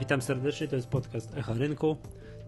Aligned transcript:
Witam 0.00 0.22
serdecznie, 0.22 0.68
to 0.68 0.76
jest 0.76 0.88
podcast 0.88 1.34
Echa 1.36 1.54
Rynku, 1.54 1.96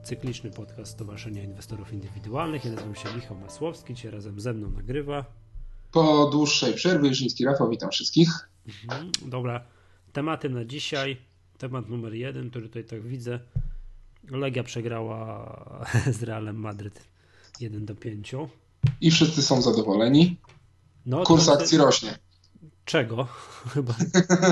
cykliczny 0.03 0.51
podcast 0.51 0.93
Stowarzyszenia 0.93 1.43
Inwestorów 1.43 1.93
Indywidualnych. 1.93 2.65
Ja 2.65 2.71
nazywam 2.71 2.95
się 2.95 3.15
Michał 3.17 3.37
Masłowski, 3.37 3.95
dzisiaj 3.95 4.11
razem 4.11 4.41
ze 4.41 4.53
mną 4.53 4.71
nagrywa. 4.71 5.25
Po 5.91 6.27
dłuższej 6.27 6.75
przerwie, 6.75 7.09
Jerzyński 7.09 7.45
Rafał, 7.45 7.71
witam 7.71 7.91
wszystkich. 7.91 8.49
Mhm, 8.67 9.11
dobra, 9.27 9.65
tematem 10.13 10.53
na 10.53 10.65
dzisiaj, 10.65 11.17
temat 11.59 11.89
numer 11.89 12.15
jeden, 12.15 12.51
który 12.51 12.69
tutaj 12.69 12.85
tak 12.85 13.03
widzę. 13.03 13.41
Legia 14.31 14.63
przegrała 14.63 15.57
z 16.19 16.23
Realem 16.23 16.57
Madryt 16.57 17.05
1 17.61 17.87
do 17.87 17.95
5. 17.95 18.35
I 19.01 19.11
wszyscy 19.11 19.43
są 19.43 19.63
zadowoleni. 19.63 20.37
No, 21.07 21.23
Kurs 21.23 21.49
akcji 21.49 21.79
rośnie. 21.79 22.19
Czego? 22.85 23.27
Chyba. 23.75 23.95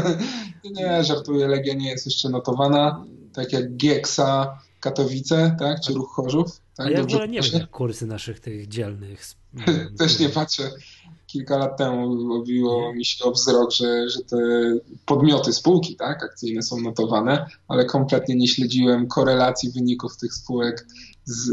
nie, 0.74 1.04
żartuję, 1.04 1.48
Legia 1.48 1.74
nie 1.74 1.90
jest 1.90 2.06
jeszcze 2.06 2.28
notowana. 2.28 3.04
Tak 3.32 3.52
jak 3.52 3.76
Gieksa, 3.76 4.58
Katowice, 4.80 5.56
tak? 5.58 5.80
Czy 5.80 5.92
Ruch 5.92 6.12
Chorzów. 6.14 6.60
Tak? 6.80 6.86
A 6.86 6.90
ja 6.90 7.02
w 7.02 7.06
ogóle 7.06 7.28
nie 7.28 7.40
wiem 7.40 7.66
kursy 7.66 8.06
naszych 8.06 8.40
tych 8.40 8.68
dzielnych. 8.68 9.24
Też 9.98 10.18
nie 10.18 10.28
patrzę 10.28 10.70
kilka 11.32 11.58
lat 11.58 11.78
temu 11.78 12.32
obiło 12.32 12.94
mi 12.94 13.04
się 13.04 13.24
o 13.24 13.32
wzrok, 13.32 13.72
że, 13.72 14.08
że 14.08 14.20
te 14.20 14.36
podmioty, 15.06 15.52
spółki 15.52 15.96
tak, 15.96 16.24
akcyjne 16.24 16.62
są 16.62 16.80
notowane, 16.80 17.46
ale 17.68 17.84
kompletnie 17.84 18.34
nie 18.34 18.48
śledziłem 18.48 19.06
korelacji 19.06 19.70
wyników 19.70 20.16
tych 20.16 20.34
spółek, 20.34 20.86
z, 21.24 21.48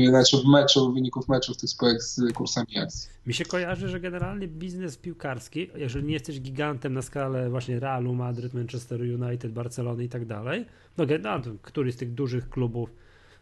yy, 0.00 0.08
znaczy 0.08 0.36
w 0.36 0.44
meczu, 0.44 0.92
wyników 0.92 1.28
meczów 1.28 1.56
tych 1.56 1.70
spółek 1.70 2.02
z 2.02 2.32
kursami 2.34 2.78
akcji. 2.78 3.10
Mi 3.26 3.34
się 3.34 3.44
kojarzy, 3.44 3.88
że 3.88 4.00
generalnie 4.00 4.48
biznes 4.48 4.96
piłkarski, 4.96 5.70
jeżeli 5.74 6.06
nie 6.06 6.12
jesteś 6.12 6.40
gigantem 6.40 6.94
na 6.94 7.02
skalę 7.02 7.50
właśnie 7.50 7.80
Realu, 7.80 8.14
Madryt, 8.14 8.54
Manchester 8.54 9.00
United, 9.00 9.52
Barcelony 9.52 10.04
i 10.04 10.08
tak 10.08 10.26
dalej, 10.26 10.66
no, 10.98 11.04
no 11.22 11.52
któryś 11.62 11.94
z 11.94 11.96
tych 11.96 12.14
dużych 12.14 12.48
klubów 12.48 12.90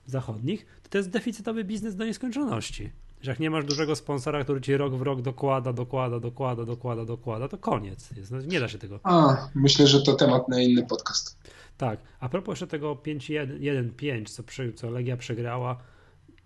zachodnich, 0.06 0.66
to 0.82 0.88
to 0.88 0.98
jest 0.98 1.10
deficytowy 1.10 1.64
biznes 1.64 1.96
do 1.96 2.04
nieskończoności. 2.04 2.90
Że 3.22 3.30
jak 3.30 3.40
nie 3.40 3.50
masz 3.50 3.64
dużego 3.64 3.96
sponsora, 3.96 4.44
który 4.44 4.60
ci 4.60 4.76
rok 4.76 4.94
w 4.94 5.02
rok 5.02 5.22
dokłada, 5.22 5.72
dokłada, 5.72 6.20
dokłada, 6.20 6.64
dokłada, 6.64 7.04
dokłada, 7.04 7.48
to 7.48 7.58
koniec. 7.58 8.10
Jest. 8.16 8.30
No, 8.30 8.40
nie 8.40 8.60
da 8.60 8.68
się 8.68 8.78
tego. 8.78 9.00
A, 9.02 9.36
myślę, 9.54 9.86
że 9.86 10.02
to 10.02 10.14
temat 10.14 10.48
na 10.48 10.60
inny 10.60 10.86
podcast. 10.86 11.38
Tak. 11.76 12.00
A 12.20 12.28
propos 12.28 12.52
jeszcze 12.52 12.66
tego 12.66 12.94
5-1-5, 12.94 14.26
co, 14.26 14.42
co 14.74 14.90
Legia 14.90 15.16
przegrała 15.16 15.76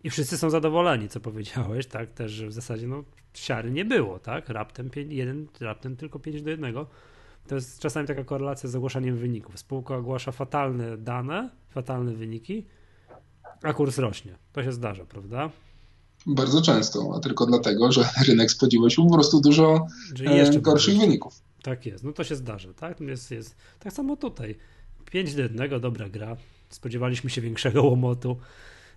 i 0.04 0.10
wszyscy 0.10 0.38
są 0.38 0.50
zadowoleni, 0.50 1.08
co 1.08 1.20
powiedziałeś, 1.20 1.86
tak? 1.86 2.10
Też, 2.10 2.32
że 2.32 2.46
w 2.46 2.52
zasadzie 2.52 2.86
no, 2.86 3.04
siary 3.34 3.70
nie 3.70 3.84
było, 3.84 4.18
tak? 4.18 4.48
Raptem, 4.48 4.90
5, 4.90 5.12
1, 5.12 5.46
raptem 5.60 5.96
tylko 5.96 6.18
5 6.18 6.42
do 6.42 6.50
1. 6.50 6.74
To 7.46 7.54
jest 7.54 7.78
czasami 7.78 8.06
taka 8.06 8.24
korelacja 8.24 8.68
z 8.68 8.76
ogłaszaniem 8.76 9.16
wyników. 9.16 9.58
Spółka 9.58 9.96
ogłasza 9.96 10.32
fatalne 10.32 10.98
dane, 10.98 11.50
fatalne 11.68 12.12
wyniki, 12.12 12.66
a 13.62 13.72
kurs 13.72 13.98
rośnie. 13.98 14.38
To 14.52 14.62
się 14.62 14.72
zdarza, 14.72 15.04
prawda? 15.04 15.50
Bardzo 16.26 16.62
często, 16.62 17.12
a 17.16 17.20
tylko 17.20 17.46
dlatego, 17.46 17.92
że 17.92 18.08
rynek 18.28 18.50
spodziewał 18.50 18.90
się 18.90 19.02
po 19.02 19.12
prostu 19.12 19.40
dużo 19.40 19.86
jeszcze 20.20 20.60
gorszych 20.60 20.98
wyników. 20.98 21.42
Tak 21.62 21.86
jest, 21.86 22.04
no 22.04 22.12
to 22.12 22.24
się 22.24 22.36
zdarza, 22.36 22.74
tak? 22.74 23.00
Jest, 23.00 23.30
jest. 23.30 23.56
Tak 23.78 23.92
samo 23.92 24.16
tutaj. 24.16 24.56
5 25.10 25.34
do 25.34 25.42
1, 25.42 25.80
dobra 25.80 26.08
gra. 26.08 26.36
Spodziewaliśmy 26.68 27.30
się 27.30 27.40
większego 27.40 27.82
łomotu 27.82 28.36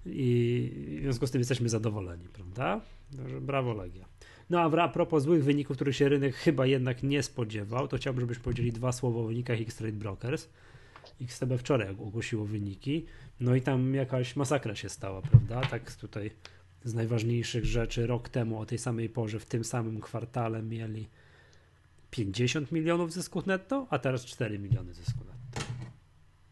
i 0.06 0.98
w 1.00 1.04
związku 1.04 1.28
z 1.28 1.32
tym 1.32 1.42
jesteśmy 1.42 1.70
zadowoleni, 1.70 2.28
prawda? 2.34 2.82
Także 3.18 3.42
brawo 3.42 3.74
Legia. 3.74 4.06
No 4.50 4.60
a 4.60 4.84
a 4.84 4.88
propos 4.88 5.24
złych 5.24 5.44
wyników, 5.44 5.78
których 5.78 5.96
się 5.96 6.10
rynek 6.10 6.36
chyba 6.36 6.66
jednak 6.66 7.04
nie 7.04 7.24
spodziewał, 7.24 7.88
to 7.88 7.98
chciałbym, 7.98 8.22
żebyśmy 8.22 8.44
powiedzieli 8.44 8.72
dwa 8.72 8.92
słowa 8.92 9.20
o 9.20 9.24
wynikach 9.24 9.62
X-Trade 9.62 9.98
Brokers. 9.98 10.50
XTB 11.22 11.58
wczoraj 11.58 11.90
ogłosiło 11.90 12.46
wyniki, 12.46 13.06
no 13.40 13.56
i 13.56 13.62
tam 13.62 13.94
jakaś 13.94 14.36
masakra 14.36 14.76
się 14.76 14.90
stała, 14.90 15.22
prawda? 15.22 15.62
Tak 15.62 15.96
tutaj 15.96 16.32
z 16.86 16.94
najważniejszych 16.94 17.66
rzeczy 17.66 18.08
rok 18.08 18.30
temu 18.30 18.60
o 18.60 18.66
tej 18.66 18.78
samej 18.78 19.10
porze, 19.10 19.40
w 19.40 19.46
tym 19.46 19.64
samym 19.64 20.02
kwartale 20.02 20.62
mieli 20.62 21.10
50 22.12 22.72
milionów 22.72 23.14
zysków 23.14 23.46
netto, 23.46 23.88
a 23.90 24.00
teraz 24.00 24.26
4 24.26 24.60
miliony 24.60 24.94
zysku 24.94 25.20
netto. 25.20 25.68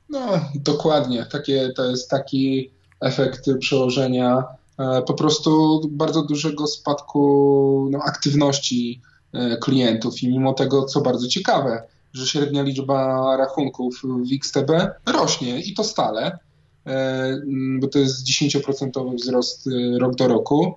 No, 0.09 0.49
dokładnie. 0.55 1.25
Takie, 1.31 1.69
to 1.75 1.89
jest 1.89 2.09
taki 2.09 2.71
efekt 2.99 3.49
przełożenia 3.59 4.43
e, 4.79 5.01
po 5.01 5.13
prostu 5.13 5.81
bardzo 5.91 6.21
dużego 6.23 6.67
spadku 6.67 7.87
no, 7.91 7.99
aktywności 7.99 9.01
e, 9.33 9.57
klientów 9.57 10.23
i 10.23 10.27
mimo 10.27 10.53
tego, 10.53 10.85
co 10.85 11.01
bardzo 11.01 11.27
ciekawe, 11.27 11.83
że 12.13 12.27
średnia 12.27 12.63
liczba 12.63 13.37
rachunków 13.37 14.01
w 14.03 14.35
XTB 14.35 14.71
rośnie 15.05 15.59
i 15.59 15.73
to 15.73 15.83
stale 15.83 16.39
E, 16.87 17.41
bo 17.79 17.87
to 17.87 17.99
jest 17.99 18.27
10% 18.27 19.15
wzrost 19.15 19.67
e, 19.67 19.99
rok 19.99 20.15
do 20.15 20.27
roku, 20.27 20.73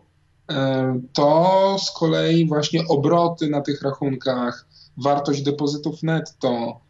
e, 0.50 1.00
to 1.12 1.76
z 1.78 1.90
kolei 1.90 2.46
właśnie 2.46 2.88
obroty 2.88 3.48
na 3.48 3.60
tych 3.60 3.82
rachunkach, 3.82 4.66
wartość 4.96 5.42
depozytów 5.42 6.02
netto, 6.02 6.80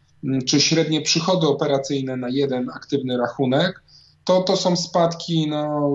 czy 0.45 0.61
średnie 0.61 1.01
przychody 1.01 1.47
operacyjne 1.47 2.17
na 2.17 2.29
jeden 2.29 2.69
aktywny 2.69 3.17
rachunek, 3.17 3.83
to, 4.23 4.41
to 4.41 4.57
są 4.57 4.75
spadki 4.75 5.49
no, 5.49 5.91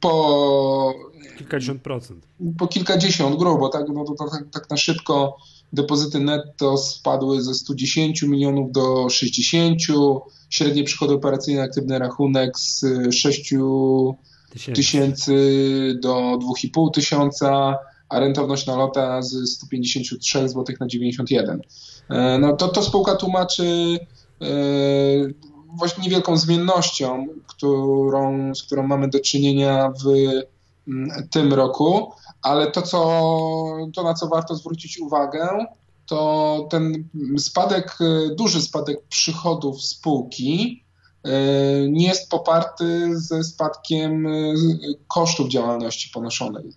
po 0.00 0.94
kilkadziesiąt 1.38 1.82
procent. 1.82 2.26
Po 2.58 2.66
kilkadziesiąt 2.66 3.36
grubo, 3.36 3.68
tak, 3.68 3.88
no 3.88 4.04
to, 4.04 4.14
to 4.14 4.30
tak, 4.30 4.44
tak 4.52 4.70
na 4.70 4.76
szybko 4.76 5.36
depozyty 5.72 6.20
netto 6.20 6.76
spadły 6.76 7.42
ze 7.42 7.54
110 7.54 8.22
milionów 8.22 8.72
do 8.72 9.08
60, 9.08 9.78
średnie 10.50 10.84
przychody 10.84 11.14
operacyjne 11.14 11.62
aktywny 11.62 11.98
rachunek 11.98 12.58
z 12.58 12.84
6 13.14 13.54
tysięcy 14.74 15.34
do 16.02 16.38
2,5 16.64 16.90
tysiąca, 16.90 17.78
a 18.08 18.20
rentowność 18.20 18.66
na 18.66 18.76
lota 18.76 19.22
z 19.22 19.50
153 19.50 20.48
zł 20.48 20.76
na 20.80 20.86
91. 20.86 21.60
E, 22.10 22.38
no 22.38 22.56
to, 22.56 22.68
to 22.68 22.82
spółka 22.82 23.14
tłumaczy 23.14 23.98
e, 24.42 24.46
właśnie 25.76 26.04
niewielką 26.04 26.36
zmiennością, 26.36 27.26
którą, 27.46 28.54
z 28.54 28.62
którą 28.62 28.86
mamy 28.86 29.08
do 29.08 29.20
czynienia 29.20 29.92
w 30.04 30.08
tym 31.30 31.52
roku, 31.52 32.12
ale 32.42 32.70
to, 32.70 32.82
co, 32.82 32.98
to 33.94 34.02
na 34.02 34.14
co 34.14 34.28
warto 34.28 34.54
zwrócić 34.54 34.98
uwagę, 34.98 35.66
to 36.06 36.66
ten 36.70 37.08
spadek, 37.38 37.98
duży 38.36 38.62
spadek 38.62 39.02
przychodów 39.08 39.82
spółki 39.82 40.84
e, 41.24 41.30
nie 41.88 42.06
jest 42.06 42.30
poparty 42.30 43.20
ze 43.20 43.44
spadkiem 43.44 44.26
e, 44.26 44.30
kosztów 45.08 45.48
działalności 45.48 46.10
ponoszonej, 46.14 46.72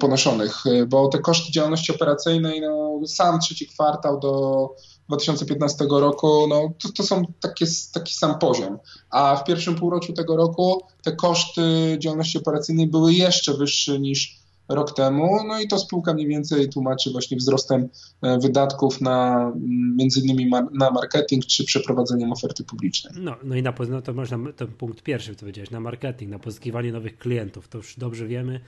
ponoszonych, 0.00 0.64
bo 0.88 1.08
te 1.08 1.18
koszty 1.18 1.52
działalności 1.52 1.94
operacyjnej, 1.94 2.60
no, 2.60 3.00
sam 3.06 3.40
trzeci 3.40 3.66
kwartał 3.66 4.20
do 4.20 4.68
2015 5.08 5.84
roku, 5.90 6.46
no, 6.48 6.72
to, 6.82 6.88
to 6.92 7.02
są 7.02 7.22
takie, 7.40 7.66
taki 7.92 8.14
sam 8.14 8.38
poziom. 8.38 8.78
A 9.10 9.36
w 9.36 9.44
pierwszym 9.44 9.74
półroczu 9.74 10.12
tego 10.12 10.36
roku 10.36 10.82
te 11.02 11.12
koszty 11.12 11.62
działalności 11.98 12.38
operacyjnej 12.38 12.86
były 12.86 13.14
jeszcze 13.14 13.54
wyższe 13.54 13.98
niż 13.98 14.38
rok 14.68 14.94
temu, 14.94 15.44
no 15.46 15.60
i 15.60 15.68
to 15.68 15.78
spółka 15.78 16.14
mniej 16.14 16.26
więcej 16.26 16.68
tłumaczy 16.68 17.10
właśnie 17.10 17.36
wzrostem 17.36 17.88
e, 18.22 18.38
wydatków 18.38 19.00
na 19.00 19.40
mm, 19.40 19.96
między 19.96 20.20
innymi 20.20 20.50
na 20.72 20.90
marketing 20.90 21.46
czy 21.46 21.64
przeprowadzeniem 21.64 22.32
oferty 22.32 22.64
publicznej. 22.64 23.12
No, 23.16 23.36
no 23.44 23.56
i 23.56 23.62
na, 23.62 23.74
no 23.88 24.02
to 24.02 24.12
można, 24.12 24.38
ten 24.56 24.68
punkt 24.68 25.02
pierwszy, 25.02 25.34
to 25.34 25.40
powiedziałeś, 25.40 25.70
na 25.70 25.80
marketing, 25.80 26.30
na 26.30 26.38
pozyskiwanie 26.38 26.92
nowych 26.92 27.18
klientów, 27.18 27.68
to 27.68 27.78
już 27.78 27.98
dobrze 27.98 28.26
wiemy 28.26 28.60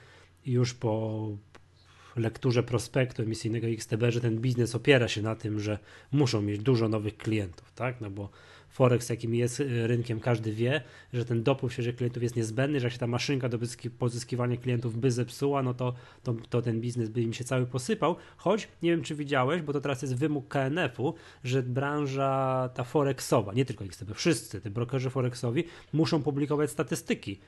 już 0.45 0.73
po 0.73 1.27
lekturze 2.15 2.63
prospektu 2.63 3.21
emisyjnego 3.21 3.67
XTB, 3.67 4.03
że 4.09 4.21
ten 4.21 4.39
biznes 4.39 4.75
opiera 4.75 5.07
się 5.07 5.21
na 5.21 5.35
tym, 5.35 5.59
że 5.59 5.79
muszą 6.11 6.41
mieć 6.41 6.59
dużo 6.59 6.89
nowych 6.89 7.17
klientów, 7.17 7.71
tak, 7.71 8.01
no 8.01 8.09
bo 8.09 8.29
Forex, 8.71 9.09
jakim 9.09 9.35
jest 9.35 9.59
y, 9.59 9.87
rynkiem, 9.87 10.19
każdy 10.19 10.53
wie, 10.53 10.81
że 11.13 11.25
ten 11.25 11.43
dopływ 11.43 11.73
świeżych 11.73 11.95
klientów 11.95 12.23
jest 12.23 12.35
niezbędny, 12.35 12.79
że 12.79 12.85
jak 12.85 12.93
się 12.93 12.99
ta 12.99 13.07
maszynka 13.07 13.49
do 13.49 13.57
pozyskiwania 13.99 14.57
klientów 14.57 14.97
by 14.97 15.11
zepsuła, 15.11 15.63
no 15.63 15.73
to, 15.73 15.93
to, 16.23 16.33
to 16.49 16.61
ten 16.61 16.81
biznes 16.81 17.09
by 17.09 17.21
im 17.21 17.33
się 17.33 17.43
cały 17.43 17.65
posypał. 17.65 18.15
Choć 18.37 18.67
nie 18.83 18.91
wiem, 18.91 19.01
czy 19.01 19.15
widziałeś, 19.15 19.61
bo 19.61 19.73
to 19.73 19.81
teraz 19.81 20.01
jest 20.01 20.15
wymóg 20.15 20.47
KNF-u, 20.47 21.13
że 21.43 21.63
branża 21.63 22.69
ta 22.73 22.83
Forexowa, 22.83 23.53
nie 23.53 23.65
tylko 23.65 23.85
XTB, 23.85 24.13
wszyscy, 24.13 24.61
te 24.61 24.69
brokerzy 24.69 25.09
Forexowi 25.09 25.63
muszą 25.93 26.23
publikować 26.23 26.71
statystyki 26.71 27.39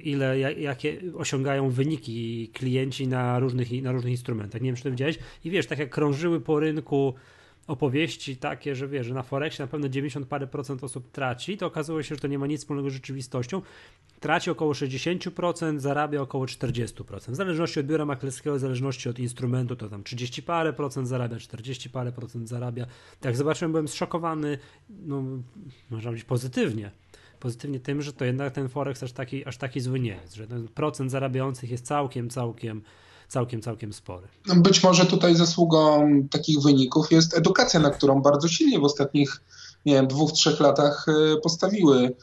ile, 0.00 0.40
jakie 0.40 1.00
osiągają 1.14 1.70
wyniki 1.70 2.48
klienci 2.48 3.08
na 3.08 3.38
różnych, 3.38 3.82
na 3.82 3.92
różnych 3.92 4.10
instrumentach. 4.10 4.62
Nie 4.62 4.68
wiem, 4.68 4.76
czy 4.76 4.82
to 4.82 4.90
widziałeś. 4.90 5.18
I 5.44 5.50
wiesz, 5.50 5.66
tak 5.66 5.78
jak 5.78 5.90
krążyły 5.90 6.40
po 6.40 6.60
rynku 6.60 7.14
opowieści 7.66 8.36
takie, 8.36 8.76
że 8.76 8.88
wiesz, 8.88 9.06
że 9.06 9.14
na 9.14 9.22
Forexie 9.22 9.64
na 9.64 9.66
pewno 9.66 9.88
90 9.88 10.26
parę 10.26 10.46
procent 10.46 10.84
osób 10.84 11.10
traci, 11.10 11.56
to 11.56 11.66
okazuje 11.66 12.04
się, 12.04 12.14
że 12.14 12.20
to 12.20 12.28
nie 12.28 12.38
ma 12.38 12.46
nic 12.46 12.60
wspólnego 12.60 12.90
z 12.90 12.92
rzeczywistością. 12.92 13.62
Traci 14.20 14.50
około 14.50 14.72
60%, 14.72 15.78
zarabia 15.78 16.20
około 16.20 16.44
40%. 16.44 17.32
W 17.32 17.36
zależności 17.36 17.80
od 17.80 17.86
biura 17.86 18.04
maklerskiego, 18.04 18.56
w 18.56 18.60
zależności 18.60 19.08
od 19.08 19.18
instrumentu, 19.18 19.76
to 19.76 19.88
tam 19.88 20.02
30 20.02 20.42
parę 20.42 20.72
procent 20.72 21.08
zarabia, 21.08 21.38
40 21.38 21.90
parę 21.90 22.12
procent 22.12 22.48
zarabia. 22.48 22.86
Tak 23.20 23.36
zobaczyłem, 23.36 23.72
byłem 23.72 23.88
zszokowany, 23.88 24.58
no, 24.90 25.22
można 25.90 26.10
powiedzieć 26.10 26.24
pozytywnie 26.24 26.90
pozytywnie 27.42 27.80
tym, 27.80 28.02
że 28.02 28.12
to 28.12 28.24
jednak 28.24 28.54
ten 28.54 28.68
Forex 28.68 29.02
aż 29.02 29.12
taki, 29.12 29.46
aż 29.46 29.56
taki 29.56 29.80
zły 29.80 30.00
nie 30.00 30.20
jest, 30.22 30.34
że 30.34 30.46
ten 30.46 30.68
procent 30.68 31.10
zarabiających 31.10 31.70
jest 31.70 31.86
całkiem, 31.86 32.30
całkiem 32.30 32.82
całkiem, 33.32 33.62
całkiem 33.62 33.92
spory. 33.92 34.28
No, 34.46 34.54
być 34.54 34.82
może 34.82 35.06
tutaj 35.06 35.34
zasługą 35.34 36.08
takich 36.30 36.60
wyników 36.60 37.12
jest 37.12 37.34
edukacja, 37.34 37.80
na 37.80 37.90
którą 37.90 38.22
bardzo 38.22 38.48
silnie 38.48 38.78
w 38.78 38.84
ostatnich, 38.84 39.40
nie 39.86 39.94
wiem, 39.94 40.06
dwóch, 40.06 40.32
trzech 40.32 40.60
latach 40.60 41.06
e, 41.08 41.36
postawiły 41.40 42.16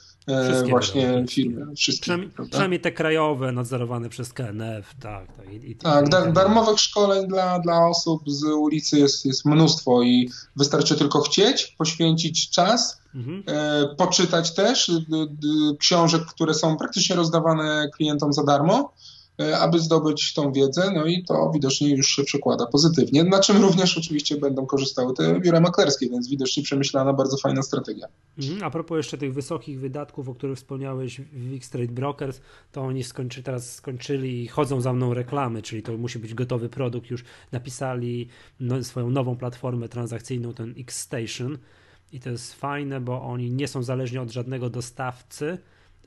Wszystkie 0.43 0.69
właśnie 0.69 1.25
firmy. 1.29 1.75
Wszystkie, 1.75 2.01
przynajmniej, 2.01 2.31
przynajmniej, 2.49 2.81
te 2.81 2.91
krajowe, 2.91 3.51
nadzorowane 3.51 4.09
przez 4.09 4.33
KNF, 4.33 4.95
tak. 4.99 5.37
tak, 5.37 5.53
i, 5.53 5.71
i, 5.71 5.75
tak 5.75 6.33
darmowych 6.33 6.79
szkoleń 6.79 7.27
dla, 7.27 7.59
dla 7.59 7.87
osób 7.87 8.21
z 8.27 8.43
ulicy 8.43 8.99
jest, 8.99 9.25
jest 9.25 9.45
mnóstwo 9.45 10.03
i 10.03 10.29
wystarczy 10.55 10.95
tylko 10.95 11.21
chcieć, 11.21 11.75
poświęcić 11.77 12.49
czas, 12.49 13.01
mhm. 13.15 13.43
e, 13.47 13.95
poczytać 13.95 14.53
też 14.53 14.91
książek, 15.79 16.21
które 16.25 16.53
są 16.53 16.77
praktycznie 16.77 17.15
rozdawane 17.15 17.89
klientom 17.95 18.33
za 18.33 18.43
darmo 18.43 18.93
E, 18.99 19.18
aby 19.59 19.79
zdobyć 19.79 20.33
tą 20.33 20.51
wiedzę, 20.51 20.91
no 20.95 21.05
i 21.05 21.23
to 21.23 21.51
widocznie 21.53 21.95
już 21.95 22.07
się 22.07 22.23
przekłada 22.23 22.65
pozytywnie, 22.65 23.23
na 23.23 23.39
czym 23.39 23.61
również 23.61 23.97
oczywiście 23.97 24.37
będą 24.37 24.65
korzystały 24.65 25.13
te 25.13 25.39
biura 25.39 25.59
maklerskie, 25.59 26.09
więc 26.09 26.27
widocznie 26.27 26.63
przemyślana 26.63 27.13
bardzo 27.13 27.37
fajna 27.37 27.61
strategia. 27.61 28.07
Mhm, 28.37 28.63
a 28.63 28.69
propos 28.69 28.97
jeszcze 28.97 29.17
tych 29.17 29.33
wysokich 29.33 29.79
wydatków, 29.79 30.29
o 30.29 30.35
których 30.35 30.57
wspomniałeś 30.57 31.21
w 31.21 31.55
X 31.55 31.69
Trade 31.69 31.93
Brokers, 31.93 32.41
to 32.71 32.81
oni 32.81 33.03
skończy, 33.03 33.43
teraz 33.43 33.73
skończyli 33.73 34.43
i 34.43 34.47
chodzą 34.47 34.81
za 34.81 34.93
mną 34.93 35.13
reklamy, 35.13 35.61
czyli 35.61 35.83
to 35.83 35.97
musi 35.97 36.19
być 36.19 36.33
gotowy 36.33 36.69
produkt, 36.69 37.09
już 37.11 37.23
napisali 37.51 38.27
no, 38.59 38.83
swoją 38.83 39.09
nową 39.09 39.35
platformę 39.35 39.89
transakcyjną, 39.89 40.53
ten 40.53 40.73
X 40.77 40.99
Station 40.99 41.57
i 42.11 42.19
to 42.19 42.29
jest 42.29 42.53
fajne, 42.53 43.01
bo 43.01 43.21
oni 43.21 43.51
nie 43.51 43.67
są 43.67 43.83
zależni 43.83 44.17
od 44.17 44.31
żadnego 44.31 44.69
dostawcy, 44.69 45.57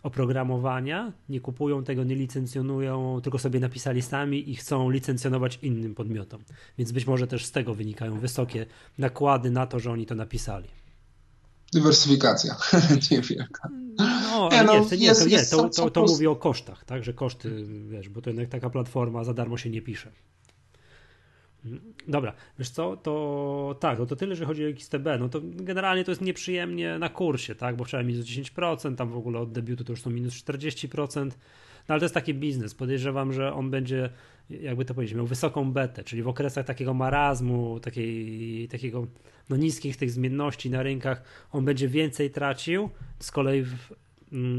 oprogramowania, 0.03 1.13
nie 1.29 1.41
kupują 1.41 1.85
tego, 1.85 2.05
nie 2.05 2.15
licencjonują, 2.15 3.21
tylko 3.23 3.39
sobie 3.39 3.61
napisali 3.61 4.03
sami 4.03 4.51
i 4.51 4.57
chcą 4.57 4.91
licencjonować 4.91 5.59
innym 5.63 5.95
podmiotom. 5.95 6.41
Więc 6.79 6.93
być 6.93 7.07
może 7.07 7.27
też 7.27 7.45
z 7.45 7.53
tego 7.53 7.75
wynikają 7.75 8.19
wysokie 8.19 8.67
nakłady 8.99 9.51
na 9.51 9.67
to, 9.67 9.79
że 9.79 9.91
oni 9.91 10.07
to 10.07 10.15
napisali. 10.15 10.69
Dywersyfikacja 11.73 12.57
niewielka. 13.11 13.69
No, 13.99 14.49
ale 14.53 14.73
nie, 14.73 14.81
no, 14.81 14.97
nie, 14.97 15.07
jest, 15.07 15.21
to, 15.21 15.29
nie, 15.29 15.45
to, 15.45 15.69
to, 15.69 15.91
to 15.91 16.03
mówi 16.03 16.27
o 16.27 16.37
kosztach, 16.37 16.85
tak, 16.85 17.05
że 17.05 17.13
koszty, 17.13 17.67
wiesz, 17.89 18.09
bo 18.09 18.23
to 18.23 18.31
jednak 18.31 18.49
taka 18.49 18.71
platforma 18.71 19.25
za 19.25 19.35
darmo 19.35 19.57
się 19.57 19.71
nie 19.71 19.83
pisze. 19.83 20.13
Dobra, 22.09 22.33
wiesz 22.59 22.71
co, 22.71 22.97
to 22.97 23.77
tak, 23.81 23.99
no 23.99 24.07
to 24.07 24.17
tyle, 24.17 24.37
że 24.37 24.45
chodzi 24.45 24.65
o 24.65 24.69
XTB, 24.69 25.07
no 25.19 25.29
to 25.29 25.41
generalnie 25.45 26.05
to 26.05 26.11
jest 26.11 26.21
nieprzyjemnie 26.21 26.99
na 26.99 27.09
kursie, 27.09 27.55
tak, 27.55 27.77
bo 27.77 27.85
wczoraj 27.85 28.07
minus 28.07 28.27
10%, 28.27 28.97
tam 28.97 29.11
w 29.11 29.17
ogóle 29.17 29.39
od 29.39 29.53
debiutu 29.53 29.85
to 29.85 29.93
już 29.93 30.03
są 30.03 30.11
minus 30.11 30.35
40%, 30.35 31.27
no 31.27 31.33
ale 31.89 32.01
to 32.01 32.05
jest 32.05 32.15
taki 32.15 32.35
biznes, 32.35 32.75
podejrzewam, 32.75 33.33
że 33.33 33.55
on 33.55 33.71
będzie, 33.71 34.11
jakby 34.51 34.85
to 34.85 34.95
powiedzieć, 34.95 35.17
miał 35.17 35.27
wysoką 35.27 35.73
betę, 35.73 36.05
czyli 36.05 36.23
w 36.23 36.29
okresach 36.29 36.67
takiego 36.67 36.95
marazmu, 36.95 37.81
takiej, 37.81 38.69
takiego 38.69 39.07
no 39.51 39.57
niskich 39.57 39.97
tych 39.97 40.11
zmienności 40.11 40.71
na 40.71 40.83
rynkach, 40.83 41.23
on 41.53 41.65
będzie 41.65 41.89
więcej 41.89 42.31
tracił, 42.31 42.91
z 43.19 43.31
kolei 43.31 43.63
w 43.63 43.77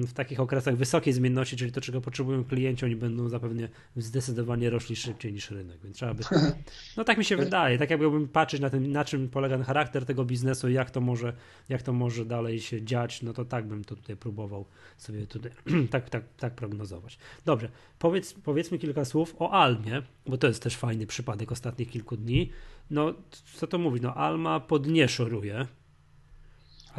w 0.08 0.14
takich 0.14 0.40
okresach 0.40 0.76
wysokiej 0.76 1.14
zmienności, 1.14 1.58
czyli 1.58 1.72
to, 1.72 1.82
czego 1.82 2.02
potrzebują 2.02 2.44
klienci, 2.44 2.86
oni 2.86 2.96
będą 2.96 3.30
zapewne 3.30 3.70
zdecydowanie 3.98 4.70
rośli 4.70 4.96
szybciej 4.96 5.34
niż 5.34 5.52
rynek, 5.52 5.78
więc 5.84 5.96
trzeba 5.96 6.14
by... 6.14 6.24
No 6.98 7.04
tak 7.04 7.18
mi 7.18 7.26
się 7.26 7.38
wydaje, 7.38 7.78
tak 7.78 7.90
jakbym 7.90 8.28
patrzeć 8.28 8.62
na, 8.62 8.70
tym, 8.70 8.92
na 8.92 9.06
czym 9.06 9.30
polega 9.30 9.56
ten 9.56 9.66
charakter 9.66 10.06
tego 10.06 10.26
biznesu 10.26 10.70
i 10.70 10.74
jak 10.74 10.92
to 10.92 11.02
może, 11.02 11.34
jak 11.70 11.82
to 11.82 11.94
może 11.94 12.26
dalej 12.26 12.60
się 12.60 12.82
dziać, 12.82 13.22
no 13.22 13.34
to 13.34 13.46
tak 13.46 13.68
bym 13.68 13.84
to 13.84 13.96
tutaj 13.96 14.16
próbował 14.16 14.66
sobie 14.98 15.28
tutaj 15.28 15.52
tak, 15.92 16.10
tak, 16.10 16.24
tak 16.38 16.56
prognozować. 16.56 17.18
Dobrze, 17.46 17.70
powiedz, 18.00 18.34
powiedzmy 18.34 18.80
kilka 18.80 19.06
słów 19.06 19.36
o 19.40 19.52
Almie, 19.52 20.02
bo 20.26 20.38
to 20.38 20.48
jest 20.48 20.64
też 20.64 20.78
fajny 20.78 21.08
przypadek 21.08 21.52
ostatnich 21.52 21.90
kilku 21.90 22.18
dni. 22.18 22.50
No, 22.90 23.14
co 23.54 23.68
to 23.68 23.78
mówi? 23.78 24.02
No, 24.02 24.14
Alma 24.14 24.60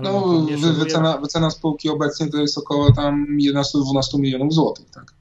podnieszoruje, 0.03 0.79
no, 0.79 0.85
wycena, 0.85 1.19
wycena 1.19 1.51
spółki 1.51 1.89
obecnie 1.89 2.31
to 2.31 2.37
jest 2.37 2.59
około 2.59 2.93
tam 2.93 3.27
11-12 3.41 4.19
milionów 4.19 4.55
złotych, 4.55 4.91
tak? 4.91 5.15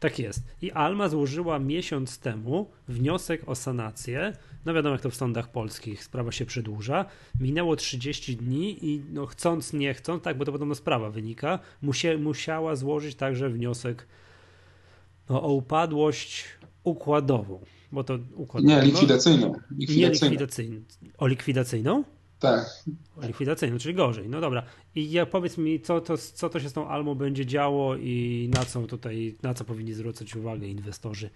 Tak 0.00 0.18
jest. 0.18 0.42
I 0.62 0.72
Alma 0.72 1.08
złożyła 1.08 1.58
miesiąc 1.58 2.18
temu 2.18 2.70
wniosek 2.88 3.42
o 3.46 3.54
sanację. 3.54 4.32
No 4.66 4.74
wiadomo, 4.74 4.92
jak 4.92 5.02
to 5.02 5.10
w 5.10 5.14
sądach 5.14 5.52
polskich 5.52 6.04
sprawa 6.04 6.32
się 6.32 6.46
przedłuża. 6.46 7.04
Minęło 7.40 7.76
30 7.76 8.36
dni 8.36 8.78
i 8.86 9.02
no 9.12 9.26
chcąc, 9.26 9.72
nie 9.72 9.94
chcąc, 9.94 10.22
tak, 10.22 10.38
bo 10.38 10.44
to 10.44 10.52
podobno 10.52 10.74
sprawa 10.74 11.10
wynika, 11.10 11.58
musie, 11.82 12.18
musiała 12.18 12.76
złożyć 12.76 13.14
także 13.14 13.50
wniosek 13.50 14.06
no, 15.30 15.42
o 15.42 15.52
upadłość 15.52 16.44
układową. 16.84 17.60
Bo 17.92 18.04
to 18.04 18.18
układową. 18.36 18.74
Nie, 18.74 18.82
likwidacyjną. 18.82 19.52
likwidacyjną. 19.78 20.30
Nie 20.30 20.36
likwidacyjną. 20.36 20.80
O 21.18 21.26
likwidacyjną? 21.26 22.04
Tak. 22.40 22.84
Likwidacyjną, 23.22 23.78
czyli 23.78 23.94
gorzej. 23.94 24.28
No 24.28 24.40
dobra. 24.40 24.62
I 24.94 25.10
ja, 25.10 25.26
powiedz 25.26 25.58
mi, 25.58 25.80
co 25.80 26.00
to, 26.00 26.18
co 26.18 26.48
to 26.48 26.60
się 26.60 26.68
z 26.68 26.72
tą 26.72 26.88
Almą 26.88 27.14
będzie 27.14 27.46
działo 27.46 27.96
i 27.96 28.50
na 28.54 28.64
co 28.64 28.82
tutaj, 28.82 29.36
na 29.42 29.54
co 29.54 29.64
powinni 29.64 29.94
zwrócić 29.94 30.36
uwagę 30.36 30.66
inwestorzy, 30.66 31.30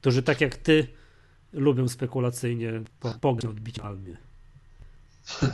którzy 0.00 0.22
tak 0.22 0.40
jak 0.40 0.56
ty 0.56 0.86
lubią 1.52 1.88
spekulacyjnie 1.88 2.82
pograć 3.20 3.44
odbić 3.44 3.78
Almie. 3.78 4.16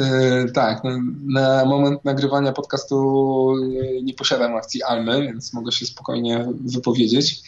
E, 0.00 0.44
tak, 0.48 0.84
no, 0.84 0.90
na 1.26 1.64
moment 1.64 2.04
nagrywania 2.04 2.52
podcastu 2.52 3.54
nie 4.02 4.14
posiadam 4.14 4.56
akcji 4.56 4.82
Almy, 4.82 5.22
więc 5.22 5.54
mogę 5.54 5.72
się 5.72 5.86
spokojnie 5.86 6.46
wypowiedzieć. 6.64 7.42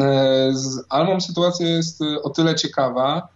E, 0.00 0.50
z 0.52 0.84
Almą 0.88 1.20
sytuacja 1.20 1.68
jest 1.68 2.00
o 2.22 2.30
tyle 2.30 2.54
ciekawa, 2.54 3.28
E, 3.28 3.33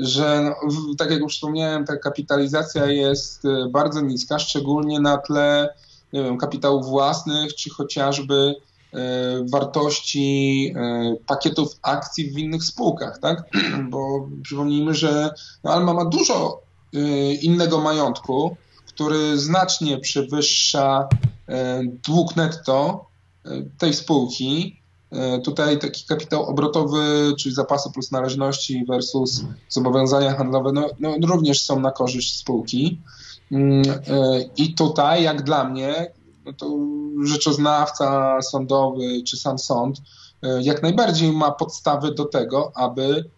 że 0.00 0.42
no, 0.42 0.70
tak 0.98 1.10
jak 1.10 1.20
już 1.20 1.34
wspomniałem, 1.34 1.84
ta 1.84 1.96
kapitalizacja 1.96 2.86
jest 2.86 3.44
e, 3.44 3.68
bardzo 3.70 4.00
niska, 4.00 4.38
szczególnie 4.38 5.00
na 5.00 5.18
tle 5.18 5.74
nie 6.12 6.22
wiem, 6.24 6.38
kapitałów 6.38 6.86
własnych, 6.86 7.54
czy 7.54 7.70
chociażby 7.70 8.54
e, 8.92 8.98
wartości 9.52 10.74
pakietów 11.26 11.68
akcji 11.82 12.30
w 12.30 12.38
innych 12.38 12.64
spółkach, 12.64 13.18
tak? 13.18 13.42
Bo 13.90 14.28
przypomnijmy, 14.42 14.94
że 14.94 15.30
no, 15.64 15.72
Alma 15.72 15.94
ma 15.94 16.04
dużo 16.04 16.64
innego 17.42 17.80
majątku, 17.80 18.56
który 18.86 19.38
znacznie 19.38 19.98
przewyższa 19.98 21.08
dług 22.06 22.36
netto 22.36 23.06
tej 23.78 23.94
spółki 23.94 24.83
E, 24.83 24.83
tutaj 25.44 25.78
taki 25.78 26.06
kapitał 26.06 26.42
obrotowy, 26.44 27.32
czyli 27.38 27.54
zapasy 27.54 27.90
plus 27.90 28.12
należności 28.12 28.84
versus 28.88 29.44
zobowiązania 29.68 30.34
handlowe, 30.34 30.72
no, 30.72 30.88
no 31.00 31.26
również 31.26 31.62
są 31.62 31.80
na 31.80 31.90
korzyść 31.90 32.38
spółki. 32.38 33.00
Mm, 33.52 33.82
e, 33.90 34.40
I 34.56 34.74
tutaj, 34.74 35.22
jak 35.22 35.42
dla 35.42 35.64
mnie, 35.64 36.12
no 36.44 36.52
to 36.52 36.78
rzeczoznawca 37.24 38.38
sądowy 38.42 39.22
czy 39.26 39.36
sam 39.36 39.58
sąd 39.58 40.02
e, 40.42 40.62
jak 40.62 40.82
najbardziej 40.82 41.32
ma 41.32 41.50
podstawy 41.50 42.14
do 42.14 42.24
tego, 42.24 42.72
aby 42.74 43.30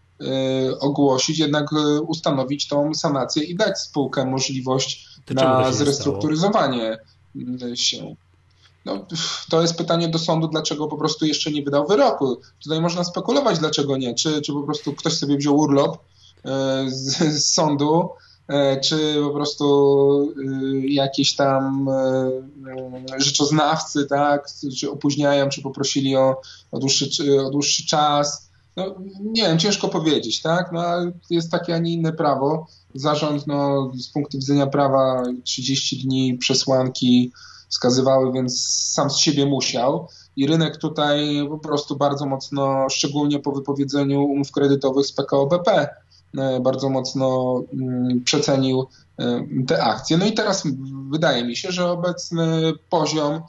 ogłosić, 0.80 1.38
jednak 1.38 1.66
ustanowić 2.06 2.68
tą 2.68 2.94
sanację 2.94 3.44
i 3.44 3.54
dać 3.54 3.78
spółkę 3.78 4.24
możliwość 4.24 5.08
to 5.24 5.34
na 5.34 5.72
zrestrukturyzowanie 5.72 6.98
się. 7.74 8.16
No, 8.86 9.06
to 9.50 9.62
jest 9.62 9.74
pytanie 9.74 10.08
do 10.08 10.18
sądu, 10.18 10.48
dlaczego 10.48 10.86
po 10.86 10.96
prostu 10.96 11.26
jeszcze 11.26 11.50
nie 11.50 11.62
wydał 11.62 11.86
wyroku. 11.86 12.36
Tutaj 12.62 12.80
można 12.80 13.04
spekulować, 13.04 13.58
dlaczego 13.58 13.96
nie. 13.96 14.14
Czy, 14.14 14.42
czy 14.42 14.52
po 14.52 14.62
prostu 14.62 14.92
ktoś 14.92 15.12
sobie 15.12 15.36
wziął 15.36 15.58
urlop 15.58 15.98
e, 16.44 16.84
z, 16.88 17.18
z 17.18 17.52
sądu, 17.52 18.08
e, 18.48 18.80
czy 18.80 19.16
po 19.22 19.30
prostu 19.30 20.34
e, 20.38 20.86
jakieś 20.86 21.36
tam 21.36 21.88
rzeczoznawcy, 23.18 24.06
tak, 24.06 24.46
czy 24.78 24.90
opóźniają, 24.90 25.48
czy 25.48 25.62
poprosili 25.62 26.16
o, 26.16 26.40
o, 26.72 26.78
dłuższy, 26.78 27.06
o 27.46 27.50
dłuższy 27.50 27.86
czas. 27.86 28.50
No, 28.76 28.94
nie 29.20 29.42
wiem, 29.42 29.58
ciężko 29.58 29.88
powiedzieć, 29.88 30.42
tak? 30.42 30.72
No, 30.72 30.82
jest 31.30 31.50
takie, 31.50 31.74
a 31.74 31.78
nie 31.78 31.92
inne 31.92 32.12
prawo. 32.12 32.66
Zarząd, 32.94 33.46
no, 33.46 33.92
z 33.94 34.08
punktu 34.08 34.38
widzenia 34.38 34.66
prawa 34.66 35.22
30 35.44 36.02
dni 36.02 36.38
przesłanki 36.38 37.32
wskazywały, 37.68 38.32
więc 38.32 38.62
sam 38.68 39.10
z 39.10 39.16
siebie 39.16 39.46
musiał. 39.46 40.08
I 40.36 40.46
rynek 40.46 40.76
tutaj 40.76 41.46
po 41.48 41.58
prostu 41.58 41.96
bardzo 41.96 42.26
mocno, 42.26 42.86
szczególnie 42.90 43.38
po 43.38 43.52
wypowiedzeniu 43.52 44.22
umów 44.22 44.52
kredytowych 44.52 45.06
z 45.06 45.12
PKO 45.12 45.46
BP, 45.46 45.88
bardzo 46.60 46.88
mocno 46.88 47.54
mm, 47.72 48.24
przecenił 48.24 48.86
te 49.66 49.84
akcje. 49.84 50.18
No 50.18 50.26
i 50.26 50.32
teraz 50.32 50.62
wydaje 51.10 51.44
mi 51.44 51.56
się, 51.56 51.72
że 51.72 51.90
obecny 51.90 52.72
poziom 52.90 53.42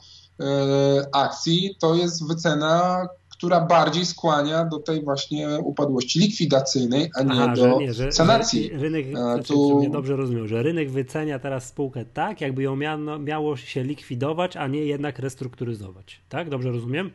akcji 1.12 1.76
to 1.80 1.94
jest 1.94 2.28
wycena, 2.28 3.06
która 3.38 3.60
bardziej 3.60 4.06
skłania 4.06 4.64
do 4.64 4.78
tej 4.78 5.04
właśnie 5.04 5.48
upadłości 5.58 6.18
likwidacyjnej, 6.18 7.10
a 7.14 7.22
nie 7.22 7.32
Aha, 7.32 7.48
do 7.48 7.62
że 7.62 7.76
nie, 7.76 7.94
że, 7.94 8.12
sanacji. 8.12 8.70
Że 8.72 8.78
rynek, 8.78 9.08
znaczy, 9.10 9.42
tu... 9.52 9.90
dobrze 9.90 10.16
rozumiem, 10.16 10.48
że 10.48 10.62
rynek 10.62 10.90
wycenia 10.90 11.38
teraz 11.38 11.68
spółkę 11.68 12.04
tak, 12.04 12.40
jakby 12.40 12.62
ją 12.62 12.76
miano, 12.76 13.18
miało 13.18 13.56
się 13.56 13.84
likwidować, 13.84 14.56
a 14.56 14.66
nie 14.66 14.84
jednak 14.84 15.18
restrukturyzować. 15.18 16.20
Tak? 16.28 16.50
Dobrze 16.50 16.70
rozumiem? 16.70 17.10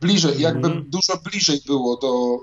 Bliżej, 0.00 0.40
jakby 0.40 0.66
mm. 0.68 0.84
dużo 0.88 1.16
bliżej 1.30 1.60
było 1.66 1.96
do 1.96 2.40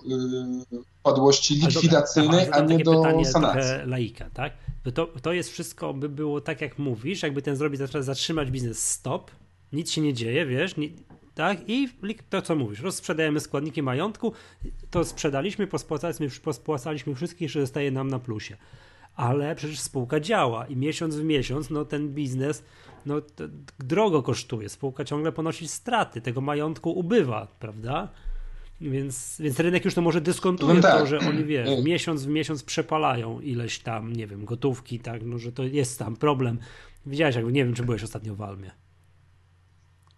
y, 0.73 0.83
upadłości 0.99 1.55
likwidacyjnej, 1.55 2.47
a, 2.51 2.59
nie 2.59 2.79
do 2.79 2.91
pytanie 2.91 3.25
sanacji. 3.25 3.71
laika, 3.85 4.29
tak? 4.33 4.53
To, 4.93 5.07
to 5.21 5.33
jest 5.33 5.49
wszystko, 5.51 5.93
by 5.93 6.09
było 6.09 6.41
tak 6.41 6.61
jak 6.61 6.79
mówisz, 6.79 7.23
jakby 7.23 7.41
ten 7.41 7.55
zrobić, 7.55 7.81
zatrzymać 7.99 8.51
biznes 8.51 8.89
stop, 8.89 9.31
nic 9.73 9.91
się 9.91 10.01
nie 10.01 10.13
dzieje, 10.13 10.45
wiesz, 10.45 10.77
nie, 10.77 10.89
tak? 11.35 11.69
I 11.69 11.89
to, 12.29 12.41
co 12.41 12.55
mówisz, 12.55 12.79
rozsprzedajemy 12.79 13.39
składniki 13.39 13.83
majątku, 13.83 14.33
to 14.89 15.05
sprzedaliśmy, 15.05 15.67
pospłacaliśmy, 15.67 16.29
pospłacaliśmy 16.43 17.15
wszystkich, 17.15 17.49
że 17.49 17.61
zostaje 17.61 17.91
nam 17.91 18.07
na 18.07 18.19
plusie. 18.19 18.57
Ale 19.15 19.55
przecież 19.55 19.79
spółka 19.79 20.19
działa 20.19 20.67
i 20.67 20.75
miesiąc 20.75 21.15
w 21.15 21.23
miesiąc, 21.23 21.69
no 21.69 21.85
ten 21.85 22.13
biznes, 22.13 22.63
no 23.05 23.21
drogo 23.79 24.23
kosztuje. 24.23 24.69
Spółka 24.69 25.05
ciągle 25.05 25.31
ponosi 25.31 25.67
straty, 25.67 26.21
tego 26.21 26.41
majątku 26.41 26.91
ubywa, 26.91 27.47
prawda? 27.59 28.09
Więc, 28.81 29.37
więc 29.39 29.59
rynek 29.59 29.85
już 29.85 29.93
to 29.93 30.01
może 30.01 30.21
dyskontuje 30.21 30.73
no 30.73 30.81
tak. 30.81 30.99
to, 30.99 31.05
że 31.05 31.19
oni 31.19 31.43
wiesz, 31.43 31.69
miesiąc 31.83 32.23
w 32.23 32.27
miesiąc 32.27 32.63
przepalają 32.63 33.39
ileś 33.39 33.79
tam, 33.79 34.13
nie 34.13 34.27
wiem, 34.27 34.45
gotówki, 34.45 34.99
tak, 34.99 35.21
no 35.25 35.37
że 35.37 35.51
to 35.51 35.63
jest 35.63 35.99
tam 35.99 36.15
problem. 36.15 36.59
Widziałeś, 37.05 37.35
jak 37.35 37.45
nie 37.45 37.65
wiem, 37.65 37.73
czy 37.73 37.83
byłeś 37.83 38.03
ostatnio 38.03 38.35
w 38.35 38.41
Almie. 38.41 38.71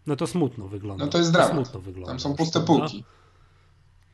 No 0.08 0.16
to 0.16 0.28
smutno 0.28 0.68
wygląda. 0.68 1.06
No 1.06 1.12
to 1.12 1.18
jest 1.18 1.32
dramat. 1.32 1.50
To 1.50 1.56
smutno 1.56 1.80
wygląda. 1.80 2.08
Tam 2.12 2.20
są 2.20 2.36
puste 2.36 2.62
półki. 2.62 3.04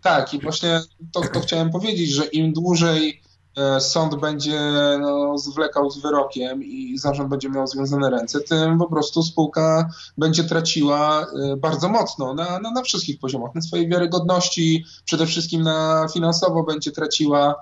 Tak, 0.02 0.34
i 0.34 0.40
właśnie 0.40 0.82
to, 1.12 1.22
to 1.22 1.40
chciałem 1.40 1.70
powiedzieć, 1.70 2.10
że 2.10 2.26
im 2.26 2.54
dłużej 2.54 3.22
e, 3.58 3.82
sąd 3.82 4.16
będzie 4.16 4.60
no, 5.00 5.38
zwlekał 5.38 5.92
z 5.92 6.02
wyrokiem 6.02 6.64
i 6.64 6.98
zarząd 6.98 7.30
będzie 7.30 7.50
miał 7.50 7.68
związane 7.68 8.10
ręce, 8.10 8.42
tym 8.42 8.78
po 8.78 8.88
prostu 8.88 9.24
spółka 9.24 9.90
będzie 10.18 10.44
traciła 10.44 11.22
e, 11.22 11.58
bardzo 11.58 11.90
mocno 11.90 12.34
na, 12.34 12.60
na, 12.60 12.72
na 12.72 12.82
wszystkich 12.82 13.20
poziomach. 13.20 13.56
Na 13.56 13.62
swojej 13.62 13.90
wiarygodności, 13.90 14.86
przede 15.06 15.26
wszystkim 15.26 15.62
na 15.62 16.08
finansowo 16.14 16.64
będzie 16.64 16.92
traciła. 16.92 17.56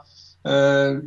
E, 0.46 1.02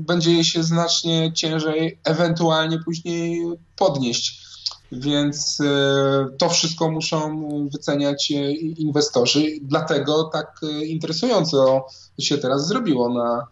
będzie 0.00 0.32
jej 0.32 0.44
się 0.44 0.62
znacznie 0.62 1.32
ciężej 1.32 1.98
ewentualnie 2.04 2.78
później 2.78 3.44
podnieść 3.76 4.43
więc 4.92 5.60
e, 5.60 6.26
to 6.38 6.48
wszystko 6.48 6.90
muszą 6.90 7.48
wyceniać 7.72 8.32
e, 8.32 8.52
inwestorzy. 8.52 9.46
Dlatego 9.62 10.24
tak 10.24 10.60
e, 10.62 10.84
interesująco 10.84 11.86
się 12.18 12.38
teraz 12.38 12.68
zrobiło 12.68 13.14
na 13.14 13.46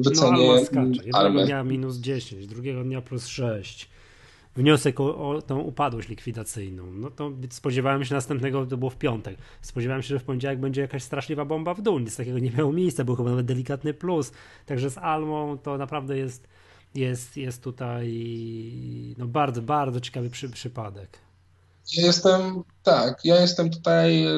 wycenie 0.00 0.66
no, 0.72 0.82
Jednego 1.04 1.44
dnia 1.44 1.64
minus 1.64 1.96
10, 1.96 2.46
drugiego 2.46 2.84
dnia 2.84 3.02
plus 3.02 3.26
6 3.26 3.88
wniosek 4.58 5.00
o, 5.00 5.30
o, 5.30 5.42
tą 5.42 5.58
upadłość 5.58 6.08
likwidacyjną. 6.08 6.92
No 6.92 7.10
to 7.10 7.30
spodziewałem 7.50 8.04
się 8.04 8.14
następnego, 8.14 8.66
to 8.66 8.76
było 8.76 8.90
w 8.90 8.96
piątek. 8.96 9.36
Spodziewałem 9.60 10.02
się, 10.02 10.08
że 10.08 10.18
w 10.18 10.24
poniedziałek 10.24 10.60
będzie 10.60 10.80
jakaś 10.80 11.02
straszliwa 11.02 11.44
bomba 11.44 11.74
w 11.74 11.82
dół. 11.82 11.98
Nic 11.98 12.16
takiego 12.16 12.38
nie 12.38 12.50
miało 12.50 12.72
miejsca, 12.72 13.04
był 13.04 13.16
chyba 13.16 13.30
nawet 13.30 13.46
delikatny 13.46 13.94
plus. 13.94 14.32
Także 14.66 14.90
z 14.90 14.98
Almą 14.98 15.58
to 15.58 15.78
naprawdę 15.78 16.18
jest 16.18 16.48
jest, 16.94 17.36
jest 17.36 17.62
tutaj 17.62 18.34
no 19.18 19.26
bardzo, 19.26 19.62
bardzo 19.62 20.00
ciekawy 20.00 20.30
przy, 20.30 20.50
przypadek. 20.50 21.18
Ja 21.96 22.06
jestem, 22.06 22.62
tak, 22.82 23.24
ja 23.24 23.40
jestem 23.40 23.70
tutaj 23.70 24.24
e, 24.24 24.30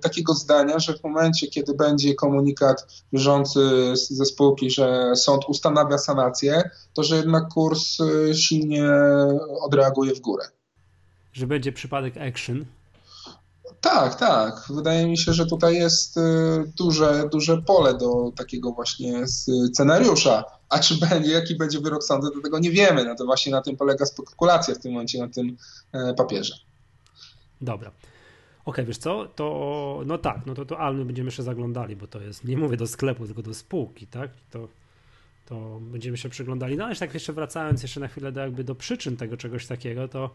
takiego 0.00 0.34
zdania, 0.34 0.78
że 0.78 0.94
w 0.94 1.04
momencie, 1.04 1.46
kiedy 1.46 1.74
będzie 1.74 2.14
komunikat 2.14 2.86
bieżący 3.12 3.60
ze 3.94 4.24
spółki, 4.24 4.70
że 4.70 5.16
sąd 5.16 5.44
ustanawia 5.48 5.98
sanację, 5.98 6.70
to 6.94 7.02
że 7.02 7.16
jednak 7.16 7.48
kurs 7.48 7.98
e, 8.00 8.34
silnie 8.34 8.84
odreaguje 9.60 10.14
w 10.14 10.20
górę. 10.20 10.44
Że 11.32 11.46
będzie 11.46 11.72
przypadek 11.72 12.16
action, 12.16 12.64
tak, 13.80 14.14
tak. 14.14 14.64
Wydaje 14.70 15.06
mi 15.08 15.18
się, 15.18 15.32
że 15.32 15.46
tutaj 15.46 15.74
jest 15.74 16.16
y, 16.16 16.20
duże, 16.76 17.28
duże 17.32 17.62
pole 17.62 17.94
do 17.94 18.32
takiego 18.36 18.72
właśnie 18.72 19.26
scenariusza. 19.26 20.44
A 20.68 20.78
czy 20.78 20.94
będzie, 20.94 21.32
jaki 21.32 21.56
będzie 21.56 21.80
wyrok 21.80 22.04
sądu, 22.04 22.30
to 22.30 22.40
tego 22.40 22.58
nie 22.58 22.70
wiemy. 22.70 23.04
No 23.04 23.14
to 23.14 23.24
właśnie 23.24 23.52
na 23.52 23.62
tym 23.62 23.76
polega 23.76 24.06
spekulacja 24.06 24.74
w 24.74 24.78
tym 24.78 24.92
momencie 24.92 25.18
na 25.18 25.28
tym 25.28 25.56
e, 25.92 26.14
papierze. 26.14 26.54
Dobra. 27.60 27.88
Okej, 27.88 28.04
okay, 28.64 28.84
wiesz 28.84 28.98
co, 28.98 29.26
to 29.36 30.02
no 30.06 30.18
tak, 30.18 30.46
no 30.46 30.54
to, 30.54 30.64
to 30.64 30.78
Almy 30.78 31.04
będziemy 31.04 31.26
jeszcze 31.26 31.42
zaglądali, 31.42 31.96
bo 31.96 32.06
to 32.06 32.20
jest, 32.20 32.44
nie 32.44 32.56
mówię 32.56 32.76
do 32.76 32.86
sklepu, 32.86 33.26
tylko 33.26 33.42
do 33.42 33.54
spółki, 33.54 34.06
tak? 34.06 34.30
To, 34.50 34.68
to 35.46 35.78
będziemy 35.80 36.16
się 36.16 36.28
przyglądali. 36.28 36.76
No 36.76 36.84
ale 36.84 36.96
tak 36.96 37.14
jeszcze 37.14 37.32
wracając 37.32 37.82
jeszcze 37.82 38.00
na 38.00 38.08
chwilę 38.08 38.32
do 38.32 38.40
jakby 38.40 38.64
do 38.64 38.74
przyczyn 38.74 39.16
tego 39.16 39.36
czegoś 39.36 39.66
takiego, 39.66 40.08
to 40.08 40.30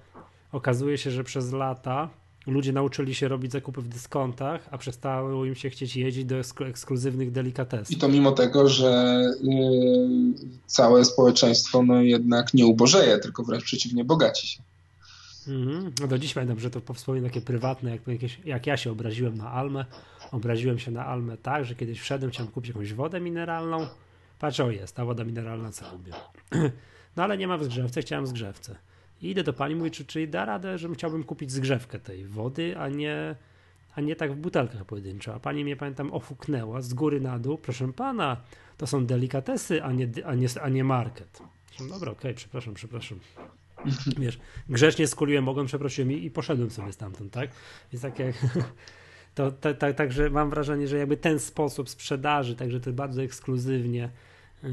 okazuje 0.51 0.97
się, 0.97 1.11
że 1.11 1.23
przez 1.23 1.51
lata 1.51 2.09
ludzie 2.47 2.73
nauczyli 2.73 3.15
się 3.15 3.27
robić 3.27 3.51
zakupy 3.51 3.81
w 3.81 3.87
dyskontach, 3.87 4.67
a 4.71 4.77
przestało 4.77 5.45
im 5.45 5.55
się 5.55 5.69
chcieć 5.69 5.95
jeździć 5.95 6.25
do 6.25 6.35
ekskluzywnych 6.65 7.31
delikatesów. 7.31 7.91
I 7.91 7.99
to 7.99 8.07
mimo 8.07 8.31
tego, 8.31 8.69
że 8.69 9.23
yy, 9.43 10.33
całe 10.65 11.05
społeczeństwo 11.05 11.83
no 11.83 12.01
jednak 12.01 12.53
nie 12.53 12.65
ubożeje, 12.65 13.17
tylko 13.17 13.43
wręcz 13.43 13.63
przeciwnie, 13.63 14.03
bogaci 14.03 14.47
się. 14.47 14.63
Mm, 15.47 15.91
no 16.01 16.07
do 16.07 16.17
dziś 16.17 16.33
pamiętam, 16.33 16.59
że 16.59 16.69
to 16.69 16.93
wspomnienie 16.93 17.27
takie 17.27 17.41
prywatne, 17.41 17.91
jak, 17.91 18.07
jakieś, 18.07 18.39
jak 18.45 18.67
ja 18.67 18.77
się 18.77 18.91
obraziłem 18.91 19.37
na 19.37 19.51
Almę. 19.51 19.85
Obraziłem 20.31 20.79
się 20.79 20.91
na 20.91 21.05
Almę 21.05 21.37
tak, 21.37 21.65
że 21.65 21.75
kiedyś 21.75 21.99
wszedłem, 21.99 22.31
chciałem 22.31 22.51
kupić 22.51 22.67
jakąś 22.67 22.93
wodę 22.93 23.21
mineralną. 23.21 23.87
Patrz, 24.39 24.59
o 24.59 24.71
jest, 24.71 24.95
ta 24.95 25.05
woda 25.05 25.23
mineralna 25.23 25.71
co 25.71 25.85
lubię. 25.91 26.13
No 27.17 27.23
ale 27.23 27.37
nie 27.37 27.47
ma 27.47 27.57
w 27.57 27.63
zgrzewce, 27.63 28.01
chciałem 28.01 28.27
zgrzewce. 28.27 28.75
I 29.21 29.29
idę 29.29 29.43
do 29.43 29.53
pani, 29.53 29.75
mówię, 29.75 29.91
czy, 29.91 30.05
czy 30.05 30.27
da 30.27 30.45
radę, 30.45 30.77
że 30.77 30.89
chciałbym 30.93 31.23
kupić 31.23 31.51
zgrzewkę 31.51 31.99
tej 31.99 32.25
wody, 32.25 32.77
a 32.77 32.89
nie, 32.89 33.35
a 33.95 34.01
nie 34.01 34.15
tak 34.15 34.33
w 34.33 34.35
butelkach 34.35 34.85
pojedynczo. 34.85 35.35
A 35.35 35.39
pani 35.39 35.63
mnie, 35.63 35.75
pamiętam, 35.75 36.13
ofuknęła 36.13 36.81
z 36.81 36.93
góry 36.93 37.21
na 37.21 37.39
dół. 37.39 37.57
Proszę 37.57 37.93
pana, 37.93 38.37
to 38.77 38.87
są 38.87 39.05
delikatesy, 39.05 39.83
a 39.83 39.91
nie, 39.91 40.07
a 40.25 40.35
nie, 40.35 40.47
a 40.61 40.69
nie 40.69 40.83
market. 40.83 41.41
Dobra, 41.79 42.11
okej, 42.11 42.11
okay, 42.11 42.33
przepraszam, 42.33 42.73
przepraszam. 42.73 43.19
Wiesz, 44.19 44.39
grzecznie 44.69 45.07
skuliłem 45.07 45.43
mogłem, 45.43 45.65
przeprosiłem 45.65 46.11
i, 46.11 46.25
i 46.25 46.31
poszedłem 46.31 46.69
sobie 46.69 46.91
stamtąd, 46.91 47.33
tak? 47.33 47.49
Więc 47.91 48.01
tak 48.01 48.19
jak... 48.19 48.35
To 49.35 49.51
także 49.95 50.29
mam 50.29 50.49
wrażenie, 50.49 50.87
że 50.87 50.97
jakby 50.97 51.17
ten 51.17 51.39
sposób 51.39 51.89
sprzedaży, 51.89 52.55
także 52.55 52.79
to 52.79 52.93
bardzo 52.93 53.23
ekskluzywnie, 53.23 54.09
yy, 54.63 54.69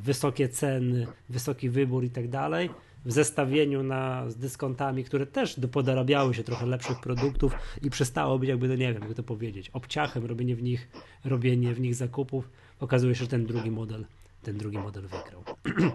wysokie 0.00 0.48
ceny, 0.48 1.06
wysoki 1.28 1.70
wybór 1.70 2.04
i 2.04 2.10
tak 2.10 2.28
dalej, 2.28 2.70
w 3.06 3.12
zestawieniu 3.12 3.82
na, 3.82 4.30
z 4.30 4.36
dyskontami, 4.36 5.04
które 5.04 5.26
też 5.26 5.60
podorabiały 5.72 6.34
się 6.34 6.44
trochę 6.44 6.66
lepszych 6.66 7.00
produktów 7.00 7.52
i 7.82 7.90
przestało 7.90 8.38
być 8.38 8.48
jakby, 8.48 8.68
no 8.68 8.74
nie 8.74 8.92
wiem, 8.92 9.02
jak 9.02 9.14
to 9.14 9.22
powiedzieć, 9.22 9.70
obciachem 9.70 10.26
robienie 10.26 10.56
w 10.56 10.62
nich, 10.62 10.88
robienie 11.24 11.74
w 11.74 11.80
nich 11.80 11.94
zakupów, 11.94 12.50
okazuje 12.80 13.14
się, 13.14 13.24
że 13.24 13.30
ten 13.30 13.46
drugi 13.46 13.70
model, 13.70 14.06
ten 14.42 14.58
drugi 14.58 14.78
model 14.78 15.02
wygrał. 15.02 15.44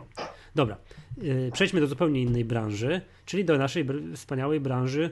Dobra, 0.56 0.78
yy, 1.18 1.50
przejdźmy 1.54 1.80
do 1.80 1.88
zupełnie 1.88 2.22
innej 2.22 2.46
branży, 2.46 3.02
czyli 3.26 3.46
do 3.46 3.58
naszej 3.58 3.86
wspaniałej 4.16 4.60
branży 4.60 5.10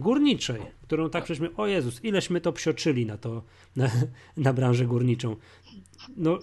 górniczej, 0.00 0.60
którą 0.82 1.10
tak 1.10 1.24
przecież 1.24 1.50
o 1.56 1.66
Jezus, 1.66 2.04
ileś 2.04 2.30
my 2.30 2.40
to 2.40 2.52
psioczyli 2.52 3.06
na 3.06 3.16
to, 3.16 3.42
na, 3.76 3.90
na 4.36 4.52
branżę 4.52 4.86
górniczą 4.86 5.36
no 6.16 6.38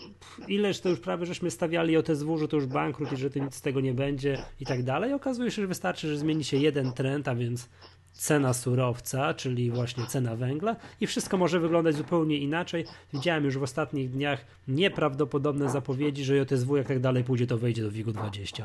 ileż 0.48 0.80
to 0.80 0.90
już 0.90 1.00
prawie 1.00 1.26
żeśmy 1.26 1.52
stawiali 1.52 1.98
o 1.98 2.04
TSW, 2.04 2.38
że 2.38 2.48
to 2.48 2.56
już 2.56 2.66
bankrut 2.66 3.12
i 3.12 3.18
że 3.18 3.30
to 3.30 3.40
nic 3.40 3.56
z 3.56 3.62
tego 3.62 3.82
nie 3.82 3.94
będzie 3.94 4.44
i 4.60 4.66
tak 4.66 4.84
dalej. 4.84 5.14
Okazuje 5.14 5.52
się, 5.52 5.62
że 5.62 5.68
wystarczy, 5.68 6.08
że 6.08 6.18
zmieni 6.18 6.44
się 6.44 6.58
jeden 6.58 6.94
trend, 6.94 7.28
a 7.28 7.36
więc 7.36 7.70
cena 8.12 8.54
surowca, 8.54 9.34
czyli 9.34 9.72
właśnie 9.72 10.06
cena 10.06 10.36
węgla 10.36 10.76
i 11.02 11.08
wszystko 11.08 11.38
może 11.38 11.60
wyglądać 11.60 11.96
zupełnie 11.96 12.38
inaczej. 12.38 12.86
Widziałem 13.14 13.46
już 13.46 13.58
w 13.58 13.64
ostatnich 13.64 14.12
dniach 14.12 14.46
nieprawdopodobne 14.68 15.70
zapowiedzi, 15.70 16.24
że 16.24 16.38
JSW 16.38 16.78
jak 16.78 16.88
tak 16.88 17.00
dalej 17.00 17.24
pójdzie, 17.24 17.48
to 17.48 17.58
wejdzie 17.58 17.82
do 17.82 17.92
WIG-20 17.92 18.64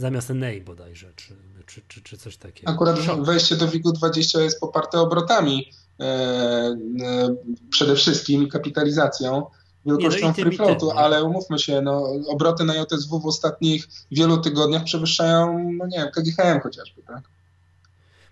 zamiast 0.00 0.28
NEI 0.28 0.60
bodajże, 0.60 1.12
czy, 1.16 1.34
czy, 1.66 1.82
czy, 1.88 2.02
czy 2.02 2.18
coś 2.18 2.36
takiego. 2.36 2.72
Akurat 2.72 2.96
wejście 3.20 3.56
do 3.56 3.68
WIG-20 3.68 4.40
jest 4.40 4.60
poparte 4.60 5.00
obrotami, 5.00 5.72
e, 6.00 6.04
e, 6.04 6.76
przede 7.70 7.94
wszystkim 7.94 8.48
kapitalizacją, 8.48 9.46
wielkością 9.86 10.26
no 10.26 10.34
free 10.34 10.56
floatu, 10.56 10.90
ale 10.90 11.24
umówmy 11.24 11.58
się, 11.58 11.80
no, 11.80 12.04
obroty 12.28 12.64
na 12.64 12.74
JSW 12.74 13.20
w 13.20 13.26
ostatnich 13.26 13.88
wielu 14.10 14.38
tygodniach 14.38 14.84
przewyższają, 14.84 15.68
no 15.78 15.86
nie 15.86 15.98
wiem, 15.98 16.08
KGHM 16.10 16.60
chociażby, 16.60 17.02
tak? 17.02 17.22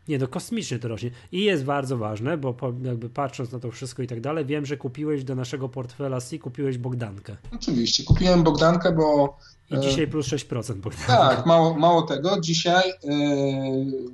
Nie, 0.08 0.18
no 0.18 0.28
kosmicznie 0.28 0.78
to 0.78 0.88
rośnie. 0.88 1.10
I 1.32 1.44
jest 1.44 1.64
bardzo 1.64 1.96
ważne, 1.96 2.38
bo 2.38 2.54
po, 2.54 2.72
jakby 2.82 3.10
patrząc 3.10 3.52
na 3.52 3.58
to 3.58 3.70
wszystko 3.70 4.02
i 4.02 4.06
tak 4.06 4.20
dalej, 4.20 4.44
wiem, 4.44 4.66
że 4.66 4.76
kupiłeś 4.76 5.24
do 5.24 5.34
naszego 5.34 5.68
portfela 5.68 6.20
C, 6.20 6.38
kupiłeś 6.38 6.78
Bogdankę. 6.78 7.36
Oczywiście, 7.54 8.04
kupiłem 8.04 8.42
Bogdankę, 8.42 8.92
bo... 8.92 9.36
I 9.70 9.74
e, 9.74 9.80
dzisiaj 9.80 10.08
plus 10.08 10.26
6% 10.26 10.74
Bogdanka. 10.74 11.16
Tak, 11.16 11.46
mało, 11.46 11.74
mało 11.74 12.02
tego. 12.02 12.40
Dzisiaj 12.40 12.92
yy, 13.02 13.12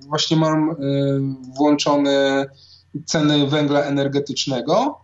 właśnie 0.08 0.36
mam 0.36 0.76
yy, 0.78 1.20
włączone 1.56 2.46
ceny 3.04 3.46
węgla 3.46 3.82
energetycznego. 3.82 5.00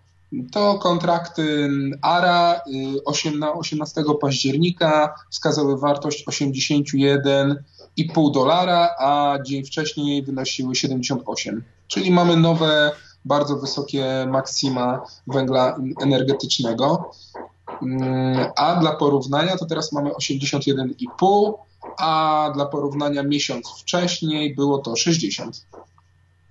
To 0.53 0.79
kontrakty 0.79 1.69
ARA 2.03 2.61
8, 3.05 3.39
na 3.39 3.53
18 3.53 4.03
października 4.21 5.15
wskazały 5.31 5.79
wartość 5.79 6.25
81 6.27 7.65
2,5 8.09 8.33
dolara, 8.33 8.89
a 8.99 9.39
dzień 9.47 9.65
wcześniej 9.65 10.23
wynosiły 10.23 10.75
78. 10.75 11.65
Czyli 11.89 12.11
mamy 12.11 12.37
nowe, 12.37 12.93
bardzo 13.25 13.57
wysokie 13.57 14.27
maksima 14.29 15.03
węgla 15.27 15.79
energetycznego. 16.03 17.11
Mm, 17.83 18.47
a 18.57 18.81
dla 18.81 18.97
porównania 18.97 19.57
to 19.57 19.67
teraz 19.67 19.93
mamy 19.93 20.11
81,5, 20.11 21.55
a 21.99 22.51
dla 22.55 22.67
porównania 22.67 23.23
miesiąc 23.23 23.69
wcześniej 23.69 24.55
było 24.55 24.79
to 24.79 24.97
60. 24.97 25.67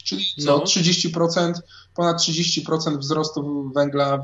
Czyli 0.04 0.26
co 0.46 0.58
no. 0.58 0.64
30%, 0.64 1.54
ponad 1.96 2.18
30% 2.18 2.98
wzrostu 2.98 3.72
węgla 3.76 4.18
w 4.18 4.24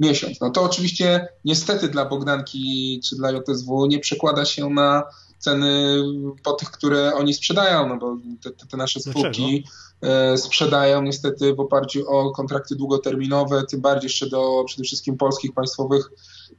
miesiąc. 0.00 0.40
No 0.40 0.50
to 0.50 0.62
oczywiście 0.62 1.28
niestety 1.44 1.88
dla 1.88 2.04
Bogdanki 2.04 3.00
czy 3.04 3.16
dla 3.16 3.30
JSW 3.30 3.86
nie 3.86 3.98
przekłada 3.98 4.44
się 4.44 4.70
na 4.70 5.02
ceny 5.44 6.02
po 6.42 6.52
tych, 6.52 6.70
które 6.70 7.14
oni 7.14 7.34
sprzedają, 7.34 7.88
no 7.88 7.96
bo 7.96 8.16
te, 8.42 8.66
te 8.66 8.76
nasze 8.76 9.00
spółki 9.00 9.64
Dlaczego? 10.00 10.38
sprzedają 10.38 11.02
niestety 11.02 11.54
w 11.54 11.60
oparciu 11.60 12.08
o 12.08 12.30
kontrakty 12.30 12.76
długoterminowe, 12.76 13.64
tym 13.70 13.80
bardziej 13.80 14.08
jeszcze 14.08 14.28
do 14.28 14.64
przede 14.66 14.84
wszystkim 14.84 15.16
polskich 15.16 15.52
państwowych 15.52 16.10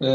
e, 0.02 0.06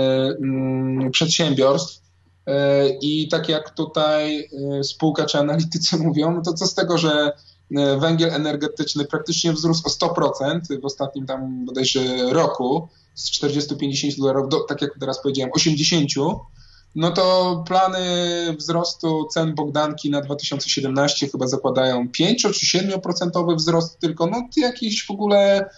mm, 0.42 1.10
przedsiębiorstw. 1.10 2.02
E, 2.46 2.88
I 2.88 3.28
tak 3.28 3.48
jak 3.48 3.70
tutaj 3.70 4.48
e, 4.78 4.84
spółka 4.84 5.26
czy 5.26 5.38
analitycy 5.38 5.96
mówią, 6.06 6.34
no 6.34 6.42
to 6.42 6.52
co 6.52 6.66
z 6.66 6.74
tego, 6.74 6.98
że 6.98 7.32
węgiel 7.98 8.30
energetyczny 8.30 9.04
praktycznie 9.04 9.52
wzrósł 9.52 9.82
o 9.86 10.08
100% 10.08 10.80
w 10.80 10.84
ostatnim 10.84 11.26
tam 11.26 11.64
bodajże 11.64 12.32
roku, 12.32 12.88
z 13.14 13.30
40-50 13.30 14.18
dolarów 14.18 14.48
do, 14.48 14.60
tak 14.60 14.82
jak 14.82 14.90
teraz 15.00 15.22
powiedziałem, 15.22 15.50
80 15.54 16.08
no 16.94 17.10
to 17.10 17.64
plany 17.66 18.06
wzrostu 18.58 19.26
cen 19.30 19.54
Bogdanki 19.54 20.10
na 20.10 20.20
2017 20.20 21.28
chyba 21.28 21.46
zakładają 21.46 22.08
5 22.08 22.42
czy 22.42 22.78
7% 22.78 23.56
wzrost 23.56 23.98
tylko, 23.98 24.26
no 24.26 24.42
jakieś 24.56 25.06
w 25.06 25.10
ogóle 25.10 25.70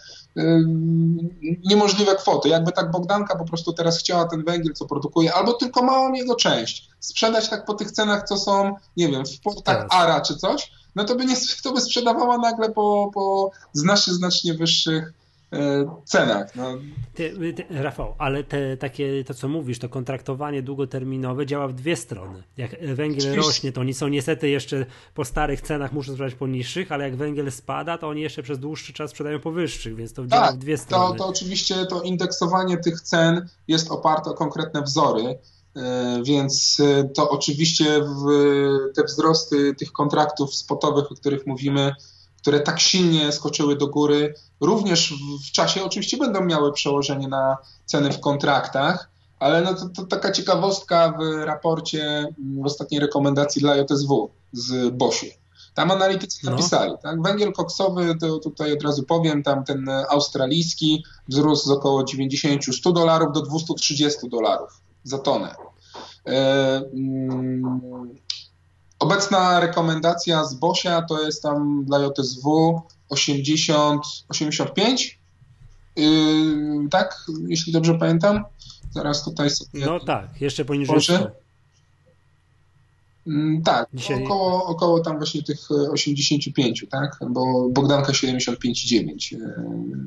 niemożliwe 1.64 2.14
kwoty. 2.14 2.48
Jakby 2.48 2.72
tak 2.72 2.90
Bogdanka 2.90 3.38
po 3.38 3.44
prostu 3.44 3.72
teraz 3.72 3.98
chciała 3.98 4.24
ten 4.24 4.44
węgiel, 4.44 4.74
co 4.74 4.86
produkuje, 4.86 5.34
albo 5.34 5.52
tylko 5.52 5.82
małą 5.82 6.12
jego 6.12 6.34
część, 6.34 6.88
sprzedać 7.00 7.48
tak 7.48 7.64
po 7.64 7.74
tych 7.74 7.90
cenach, 7.90 8.28
co 8.28 8.36
są, 8.36 8.74
nie 8.96 9.08
wiem, 9.08 9.26
w 9.26 9.40
portach 9.40 9.86
ARA 9.90 10.20
czy 10.20 10.36
coś, 10.36 10.72
no 10.94 11.04
to 11.04 11.14
by, 11.14 11.24
nie, 11.24 11.36
to 11.62 11.72
by 11.72 11.80
sprzedawała 11.80 12.38
nagle 12.38 12.70
po, 12.70 13.10
po 13.14 13.50
znacznie, 13.72 14.12
znacznie 14.12 14.54
wyższych 14.54 15.12
cenach. 16.04 16.56
No. 16.56 16.78
Ty, 17.14 17.54
ty, 17.56 17.64
Rafał, 17.70 18.14
ale 18.18 18.44
te, 18.44 18.76
takie, 18.76 19.24
to 19.24 19.34
co 19.34 19.48
mówisz, 19.48 19.78
to 19.78 19.88
kontraktowanie 19.88 20.62
długoterminowe 20.62 21.46
działa 21.46 21.68
w 21.68 21.72
dwie 21.72 21.96
strony. 21.96 22.42
Jak 22.56 22.94
węgiel 22.94 23.36
rośnie, 23.36 23.72
to 23.72 23.80
oni 23.80 23.94
są 23.94 24.08
niestety 24.08 24.48
jeszcze 24.48 24.86
po 25.14 25.24
starych 25.24 25.60
cenach 25.60 25.92
muszą 25.92 26.12
sprzedać 26.12 26.34
po 26.34 26.46
niższych, 26.46 26.92
ale 26.92 27.04
jak 27.04 27.16
węgiel 27.16 27.52
spada, 27.52 27.98
to 27.98 28.08
oni 28.08 28.22
jeszcze 28.22 28.42
przez 28.42 28.58
dłuższy 28.58 28.92
czas 28.92 29.10
sprzedają 29.10 29.40
po 29.40 29.50
wyższych, 29.50 29.96
więc 29.96 30.12
to 30.12 30.26
działa 30.26 30.46
tak, 30.46 30.56
w 30.56 30.58
dwie 30.58 30.78
strony. 30.78 31.18
To, 31.18 31.24
to 31.24 31.28
oczywiście 31.30 31.86
to 31.86 32.02
indeksowanie 32.02 32.76
tych 32.76 33.00
cen 33.00 33.48
jest 33.68 33.90
oparte 33.90 34.30
o 34.30 34.34
konkretne 34.34 34.82
wzory. 34.82 35.38
E, 35.76 36.22
więc 36.24 36.80
e, 36.80 37.04
to 37.04 37.30
oczywiście 37.30 38.00
w 38.00 38.24
te 38.94 39.04
wzrosty 39.04 39.74
tych 39.74 39.92
kontraktów 39.92 40.54
spotowych, 40.54 41.12
o 41.12 41.14
których 41.14 41.46
mówimy, 41.46 41.94
które 42.42 42.60
tak 42.60 42.80
silnie 42.80 43.32
skoczyły 43.32 43.76
do 43.76 43.86
góry, 43.86 44.34
również 44.60 45.14
w 45.48 45.52
czasie 45.52 45.84
oczywiście 45.84 46.16
będą 46.16 46.44
miały 46.44 46.72
przełożenie 46.72 47.28
na 47.28 47.56
ceny 47.84 48.12
w 48.12 48.20
kontraktach, 48.20 49.10
ale 49.38 49.62
no 49.62 49.74
to, 49.74 49.88
to 49.88 50.04
taka 50.04 50.32
ciekawostka 50.32 51.14
w 51.18 51.44
raporcie, 51.44 52.28
w 52.62 52.66
ostatniej 52.66 53.00
rekomendacji 53.00 53.62
dla 53.62 53.76
JSW 53.76 54.30
z 54.52 54.94
Bosiu. 54.94 55.26
Tam 55.74 55.90
analitycy 55.90 56.38
no. 56.44 56.50
napisali, 56.50 56.92
tak? 57.02 57.22
Węgiel 57.22 57.52
koksowy, 57.52 58.14
to 58.20 58.38
tutaj 58.38 58.72
od 58.72 58.82
razu 58.82 59.02
powiem, 59.02 59.42
tam 59.42 59.64
ten 59.64 59.90
australijski 60.08 61.04
wzrósł 61.28 61.66
z 61.66 61.70
około 61.70 62.02
90-100 62.02 62.92
dolarów 62.92 63.32
do 63.32 63.42
230 63.42 64.28
dolarów 64.28 64.80
za 65.04 65.18
tonę. 65.18 65.54
E, 69.02 69.04
Obecna 69.04 69.60
rekomendacja 69.60 70.44
z 70.44 70.54
Bosia 70.54 71.02
to 71.02 71.22
jest 71.22 71.42
tam 71.42 71.84
dla 71.84 71.98
JSW 71.98 72.82
80, 73.08 74.02
85, 74.28 75.18
yy, 75.96 76.88
tak, 76.90 77.24
jeśli 77.48 77.72
dobrze 77.72 77.94
pamiętam. 77.94 78.44
Zaraz 78.90 79.24
tutaj 79.24 79.50
sobie. 79.50 79.86
No 79.86 80.00
tak, 80.00 80.40
jeszcze 80.40 80.64
poniżej 80.64 81.02
100. 81.02 81.42
Mm, 83.26 83.62
tak, 83.62 83.88
Dzisiaj... 83.94 84.24
około, 84.24 84.64
około 84.66 85.00
tam 85.00 85.16
właśnie 85.16 85.42
tych 85.42 85.70
85, 85.90 86.86
tak? 86.90 87.18
Bo 87.30 87.68
Bogdanka 87.68 88.12
75,9 88.12 89.32
yy, 89.32 89.38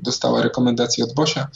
dostała 0.03 0.41
rekomendację 0.41 1.03
od 1.03 1.13
Bosia, 1.13 1.47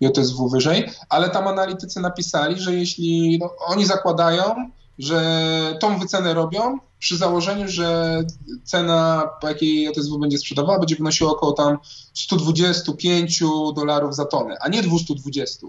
JSW 0.00 0.48
wyżej, 0.48 0.90
ale 1.08 1.30
tam 1.30 1.48
analitycy 1.48 2.00
napisali, 2.00 2.60
że 2.60 2.74
jeśli 2.74 3.38
no, 3.38 3.50
oni 3.66 3.86
zakładają, 3.86 4.70
że 4.98 5.78
tą 5.80 5.98
wycenę 5.98 6.34
robią 6.34 6.78
przy 6.98 7.16
założeniu, 7.16 7.68
że 7.68 8.18
cena, 8.64 9.30
po 9.40 9.48
jakiej 9.48 9.82
JSW 9.82 10.18
będzie 10.18 10.38
sprzedawała, 10.38 10.78
będzie 10.78 10.96
wynosiła 10.96 11.30
około 11.30 11.52
tam 11.52 11.78
125 12.14 13.40
dolarów 13.76 14.14
za 14.14 14.24
tonę, 14.24 14.56
a 14.60 14.68
nie 14.68 14.82
220. 14.82 15.66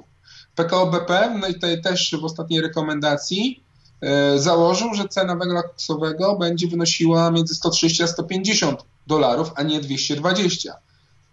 PKO 0.56 0.88
BP 0.88 1.38
no 1.40 1.54
tutaj 1.54 1.82
też 1.82 2.16
w 2.22 2.26
ostatniej 2.26 2.62
rekomendacji 2.62 3.64
e, 4.02 4.40
założył, 4.40 4.94
że 4.94 5.08
cena 5.08 5.36
węgla 5.36 5.64
koksowego 5.64 6.36
będzie 6.36 6.68
wynosiła 6.68 7.32
między 7.32 7.56
130 7.56 8.04
a 8.04 8.08
150 8.08 8.84
dolarów, 9.08 9.52
a 9.56 9.64
nie 9.64 9.80
220. 9.80 10.76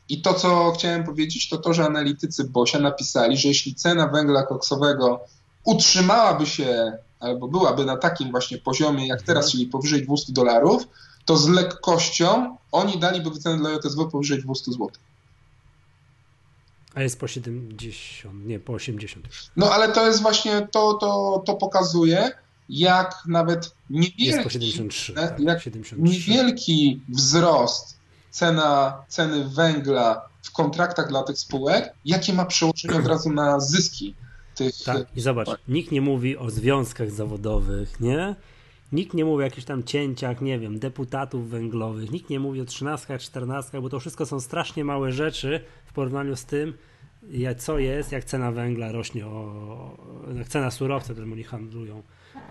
I 0.08 0.22
to, 0.22 0.34
co 0.34 0.72
chciałem 0.72 1.04
powiedzieć, 1.04 1.48
to 1.48 1.58
to, 1.58 1.74
że 1.74 1.84
analitycy 1.84 2.44
Bosia 2.44 2.78
napisali, 2.78 3.36
że 3.36 3.48
jeśli 3.48 3.74
cena 3.74 4.08
węgla 4.08 4.42
koksowego 4.42 5.20
utrzymałaby 5.64 6.46
się 6.46 6.98
albo 7.20 7.48
byłaby 7.48 7.84
na 7.84 7.96
takim 7.96 8.30
właśnie 8.30 8.58
poziomie 8.58 9.06
jak 9.06 9.22
teraz, 9.22 9.50
czyli 9.50 9.66
powyżej 9.66 10.02
200 10.02 10.32
dolarów, 10.32 10.88
to 11.24 11.36
z 11.36 11.48
lekkością 11.48 12.56
oni 12.72 12.98
daliby 12.98 13.30
wycenę 13.30 13.56
dla 13.56 13.70
JSW 13.70 14.10
powyżej 14.10 14.42
200 14.42 14.72
zł. 14.72 14.88
A 16.94 17.02
jest 17.02 17.20
po 17.20 17.28
70, 17.28 18.46
nie, 18.46 18.60
po 18.60 18.72
80. 18.72 19.28
No 19.56 19.70
ale 19.70 19.92
to 19.92 20.06
jest 20.06 20.22
właśnie, 20.22 20.68
to, 20.70 20.94
to, 20.94 21.42
to 21.46 21.54
pokazuje, 21.54 22.30
jak 22.68 23.14
nawet 23.26 23.74
niewielki, 23.90 24.24
jest 24.24 24.42
po 24.42 24.50
73, 24.50 25.12
e, 25.12 25.14
tak, 25.14 25.40
jak 25.40 25.62
73. 25.62 25.96
niewielki 25.98 27.00
wzrost 27.08 27.96
cena, 28.30 29.04
ceny 29.08 29.44
węgla 29.48 30.28
w 30.42 30.52
kontraktach 30.52 31.08
dla 31.08 31.22
tych 31.22 31.38
spółek, 31.38 31.94
jakie 32.04 32.32
ma 32.32 32.44
przełożenie 32.44 32.98
od 32.98 33.06
razu 33.06 33.32
na 33.32 33.60
zyski 33.60 34.14
tych... 34.56 34.82
Tak, 34.84 35.06
i 35.16 35.20
zobacz, 35.20 35.48
nikt 35.68 35.92
nie 35.92 36.00
mówi 36.00 36.36
o 36.36 36.50
związkach 36.50 37.10
zawodowych, 37.10 38.00
nie? 38.00 38.34
Nikt 38.92 39.14
nie 39.14 39.24
mówi 39.24 39.42
o 39.42 39.44
jakichś 39.44 39.66
tam 39.66 39.84
cięciach, 39.84 40.40
nie 40.40 40.58
wiem, 40.58 40.78
deputatów 40.78 41.50
węglowych, 41.50 42.10
nikt 42.10 42.30
nie 42.30 42.40
mówi 42.40 42.60
o 42.60 42.64
trzynastkach, 42.64 43.20
czternastkach, 43.20 43.82
bo 43.82 43.88
to 43.88 44.00
wszystko 44.00 44.26
są 44.26 44.40
strasznie 44.40 44.84
małe 44.84 45.12
rzeczy 45.12 45.60
w 45.86 45.92
porównaniu 45.92 46.36
z 46.36 46.44
tym, 46.44 46.74
co 47.58 47.78
jest, 47.78 48.12
jak 48.12 48.24
cena 48.24 48.52
węgla 48.52 48.92
rośnie, 48.92 49.26
o, 49.26 49.96
jak 50.38 50.48
cena 50.48 50.70
surowca, 50.70 51.12
którym 51.12 51.32
oni 51.32 51.44
handlują, 51.44 52.02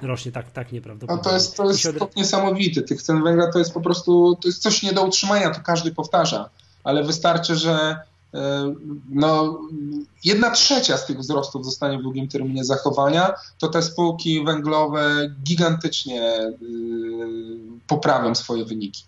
rośnie 0.02 0.32
tak, 0.32 0.52
tak 0.52 0.72
nieprawdopodobnie. 0.72 1.24
No 1.24 1.30
to 1.30 1.36
jest, 1.36 1.58
to 1.58 1.70
jest 1.70 2.02
od... 2.02 2.16
niesamowite. 2.16 2.82
Tych 2.82 3.02
cen 3.02 3.24
węgla 3.24 3.52
to 3.52 3.60
jest 3.60 3.74
po 3.74 3.82
prostu, 3.82 4.38
to 4.42 4.48
jest 4.48 4.62
coś 4.62 4.84
nie 4.84 4.94
do 4.94 5.04
utrzymania, 5.04 5.52
to 5.52 5.62
każdy 5.62 5.92
powtarza, 5.92 6.50
ale 6.84 7.04
wystarczy, 7.04 7.56
że 7.56 7.98
E, 7.98 8.15
no, 9.10 9.60
jedna 10.24 10.52
trzecia 10.52 10.98
z 10.98 11.06
tych 11.06 11.20
wzrostów 11.20 11.66
zostanie 11.66 12.00
w 12.00 12.02
długim 12.02 12.28
terminie 12.28 12.66
zachowania, 12.66 13.34
to 13.58 13.68
te 13.68 13.82
spółki 13.82 14.44
węglowe 14.44 15.36
gigantycznie 15.44 16.22
e, 16.22 16.52
poprawią 17.88 18.36
swoje 18.36 18.66
wyniki. 18.66 19.04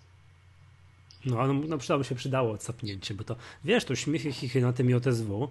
No, 1.25 1.47
no, 1.47 1.53
no 1.67 1.77
przydało 1.77 2.03
się 2.03 2.15
przydało 2.15 2.51
odsapnięcie, 2.51 3.13
bo 3.13 3.23
to 3.23 3.35
wiesz, 3.63 3.85
to 3.85 3.95
śmiechy 3.95 4.31
chichy 4.31 4.61
na 4.61 4.73
tym 4.73 4.89
JSW, 4.89 5.47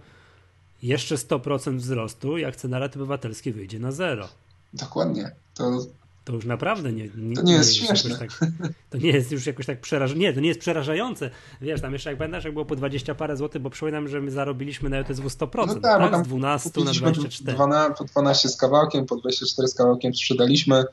jeszcze 0.82 1.14
100% 1.14 1.76
wzrostu, 1.76 2.38
jak 2.38 2.56
cena 2.56 2.78
raty 2.78 2.98
obywatelskiej 2.98 3.52
wyjdzie 3.52 3.78
na 3.78 3.92
zero. 3.92 4.28
Dokładnie. 4.72 5.30
To 5.54 5.86
to 6.26 6.32
już 6.32 6.44
naprawdę 6.44 6.92
nie, 6.92 7.08
nie, 7.16 7.36
to 7.36 7.42
nie 7.42 7.52
jest, 7.52 7.74
śmieszne. 7.74 8.18
Tak, 8.18 8.30
to 8.90 8.98
nie 8.98 9.10
jest 9.10 9.32
już 9.32 9.46
jakoś 9.46 9.66
tak 9.66 9.80
przerażające. 9.80 10.20
Nie, 10.20 10.32
to 10.32 10.40
nie 10.40 10.48
jest 10.48 10.60
przerażające. 10.60 11.30
Wiesz, 11.60 11.80
tam 11.80 11.92
jeszcze 11.92 12.10
jak 12.10 12.18
pamiętasz, 12.18 12.44
jak 12.44 12.52
było 12.52 12.64
po 12.64 12.76
20 12.76 13.14
parę 13.14 13.36
złotych, 13.36 13.62
bo 13.62 13.70
przypominam, 13.70 14.08
że 14.08 14.20
my 14.20 14.30
zarobiliśmy 14.30 14.90
na 14.90 14.98
JTSW 14.98 15.28
100%, 15.28 15.66
no 15.66 15.74
tak, 15.74 15.82
tak? 15.82 16.10
Tam 16.10 16.24
z 16.24 16.28
12 16.28 16.70
na 16.84 16.92
24. 16.92 17.58
Po 17.98 18.04
12 18.04 18.48
z 18.48 18.56
kawałkiem, 18.56 19.06
po 19.06 19.16
24 19.16 19.68
z 19.68 19.74
kawałkiem 19.74 20.14
sprzedaliśmy, 20.14 20.84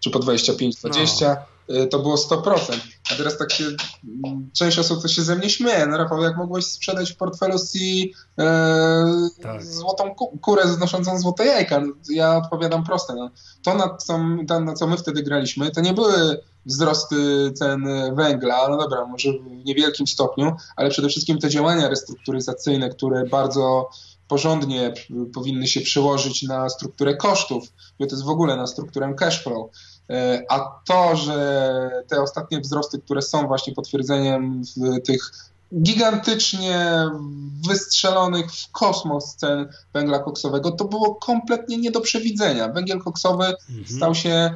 czy 0.00 0.10
po 0.10 0.18
25-20. 0.18 1.28
No. 1.28 1.36
Y, 1.70 1.86
to 1.86 1.98
było 1.98 2.16
100%. 2.16 2.80
A 3.12 3.14
teraz 3.14 3.38
tak 3.38 3.52
się, 3.52 3.64
mm, 4.24 4.50
część 4.52 4.78
osób 4.78 5.02
to 5.02 5.08
się 5.08 5.22
ze 5.22 5.36
mnie 5.36 5.50
śmieje. 5.50 5.86
No 5.86 5.96
Rafał, 5.96 6.22
jak 6.22 6.36
mogłeś 6.36 6.64
sprzedać 6.64 7.12
w 7.12 7.16
portfelu 7.16 7.58
C 7.58 7.78
e, 8.38 9.28
tak. 9.42 9.64
złotą 9.64 10.14
kurę 10.14 10.68
znoszącą 10.68 11.18
złote 11.18 11.46
jajka? 11.46 11.80
No, 11.80 11.92
ja 12.10 12.36
odpowiadam 12.36 12.84
proste. 12.84 13.14
No. 13.14 13.30
To, 13.64 13.74
na 13.74 13.96
co, 13.96 14.18
na 14.60 14.74
co 14.74 14.86
my 14.86 14.96
wtedy 14.96 15.22
graliśmy, 15.22 15.70
to 15.70 15.80
nie 15.80 15.92
były 15.92 16.42
wzrosty 16.66 17.52
cen 17.54 17.84
węgla, 18.14 18.68
no 18.68 18.76
dobra, 18.76 19.06
może 19.06 19.32
w 19.32 19.64
niewielkim 19.64 20.06
stopniu, 20.06 20.52
ale 20.76 20.90
przede 20.90 21.08
wszystkim 21.08 21.38
te 21.38 21.50
działania 21.50 21.88
restrukturyzacyjne, 21.88 22.90
które 22.90 23.24
bardzo 23.24 23.88
porządnie 24.28 24.94
powinny 25.34 25.66
się 25.66 25.80
przełożyć 25.80 26.42
na 26.42 26.68
strukturę 26.68 27.16
kosztów, 27.16 27.64
to 27.98 28.04
jest 28.04 28.24
w 28.24 28.28
ogóle 28.28 28.56
na 28.56 28.66
strukturę 28.66 29.14
cash 29.14 29.42
flow. 29.42 29.70
E, 30.12 30.42
a 30.48 30.80
to, 30.86 31.16
że 31.16 31.90
te 32.08 32.22
ostatnie 32.22 32.60
wzrosty, 32.60 32.98
które 32.98 33.22
są 33.22 33.46
właśnie 33.46 33.74
potwierdzeniem 33.74 34.62
tych 35.06 35.32
gigantycznie 35.82 37.10
wystrzelonych 37.68 38.52
w 38.52 38.70
kosmos 38.70 39.36
cen 39.36 39.68
węgla 39.94 40.18
koksowego, 40.18 40.70
to 40.70 40.84
było 40.84 41.14
kompletnie 41.14 41.78
nie 41.78 41.90
do 41.90 42.00
przewidzenia. 42.00 42.68
Węgiel 42.68 42.98
koksowy 42.98 43.44
mhm. 43.44 43.96
stał 43.96 44.14
się 44.14 44.54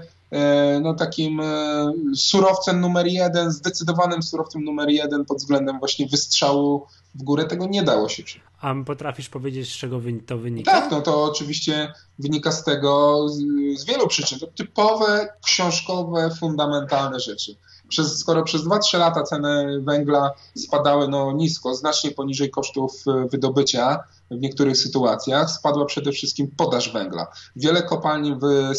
no, 0.81 0.95
takim 0.95 1.41
e, 1.41 1.93
surowcem 2.15 2.81
numer 2.81 3.07
jeden, 3.07 3.51
zdecydowanym 3.51 4.23
surowcem 4.23 4.65
numer 4.65 4.89
jeden 4.89 5.25
pod 5.25 5.39
względem 5.39 5.79
właśnie 5.79 6.07
wystrzału 6.07 6.87
w 7.15 7.23
górę. 7.23 7.45
Tego 7.45 7.67
nie 7.67 7.83
dało 7.83 8.09
się. 8.09 8.23
A 8.61 8.75
potrafisz 8.87 9.29
powiedzieć, 9.29 9.73
z 9.73 9.77
czego 9.77 10.01
to 10.27 10.39
wynika? 10.39 10.73
Tak, 10.73 10.91
no 10.91 11.03
to 11.03 11.25
oczywiście 11.25 11.93
wynika 12.19 12.53
z 12.53 12.65
tego, 12.65 13.23
z, 13.29 13.39
z 13.81 13.85
wielu 13.85 14.09
przyczyn. 14.09 14.39
To 14.39 14.47
typowe, 14.47 15.29
książkowe, 15.45 16.31
fundamentalne 16.41 17.21
rzeczy. 17.21 17.57
Przez, 17.89 18.19
skoro 18.19 18.43
przez 18.43 18.63
2-3 18.63 18.99
lata 18.99 19.23
ceny 19.23 19.81
węgla 19.81 20.31
spadały 20.57 21.09
no, 21.09 21.33
nisko, 21.33 21.75
znacznie 21.75 22.11
poniżej 22.11 22.51
kosztów 22.51 22.93
e, 23.07 23.29
wydobycia 23.29 24.05
w 24.31 24.41
niektórych 24.41 24.77
sytuacjach, 24.77 25.51
spadła 25.51 25.85
przede 25.85 26.13
wszystkim 26.13 26.51
podaż 26.57 26.93
węgla. 26.93 27.27
Wiele 27.57 27.83
kopalni 27.83 28.35
w, 28.35 28.73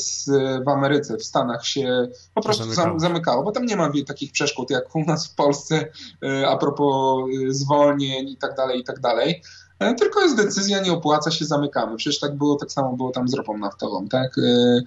w 0.66 0.70
Ameryce, 0.70 1.18
w 1.18 1.24
Stanach 1.24 1.66
się 1.66 2.08
po 2.34 2.42
prostu 2.42 2.64
zamykało. 2.64 3.00
zamykało, 3.00 3.44
bo 3.44 3.52
tam 3.52 3.66
nie 3.66 3.76
ma 3.76 3.92
takich 4.08 4.32
przeszkód 4.32 4.70
jak 4.70 4.96
u 4.96 5.00
nas 5.00 5.28
w 5.28 5.36
Polsce 5.36 5.86
e, 6.24 6.48
a 6.48 6.58
propos 6.58 7.24
e, 7.48 7.54
zwolnień 7.54 8.30
i 8.30 8.38
tak 8.38 8.56
dalej, 8.56 8.80
i 8.80 8.84
tak 8.84 9.00
dalej. 9.00 9.42
E, 9.80 9.94
tylko 9.94 10.22
jest 10.22 10.38
decyzja, 10.38 10.82
nie 10.82 10.92
opłaca 10.92 11.32
się, 11.32 11.46
zamykamy. 11.46 11.98
Przecież 11.98 12.20
tak 12.20 12.38
było, 12.38 12.56
tak 12.56 12.72
samo 12.72 12.94
było 12.94 13.12
tam 13.12 13.28
z 13.28 13.34
ropą 13.34 13.58
naftową, 13.58 14.08
tak? 14.08 14.38
E, 14.38 14.82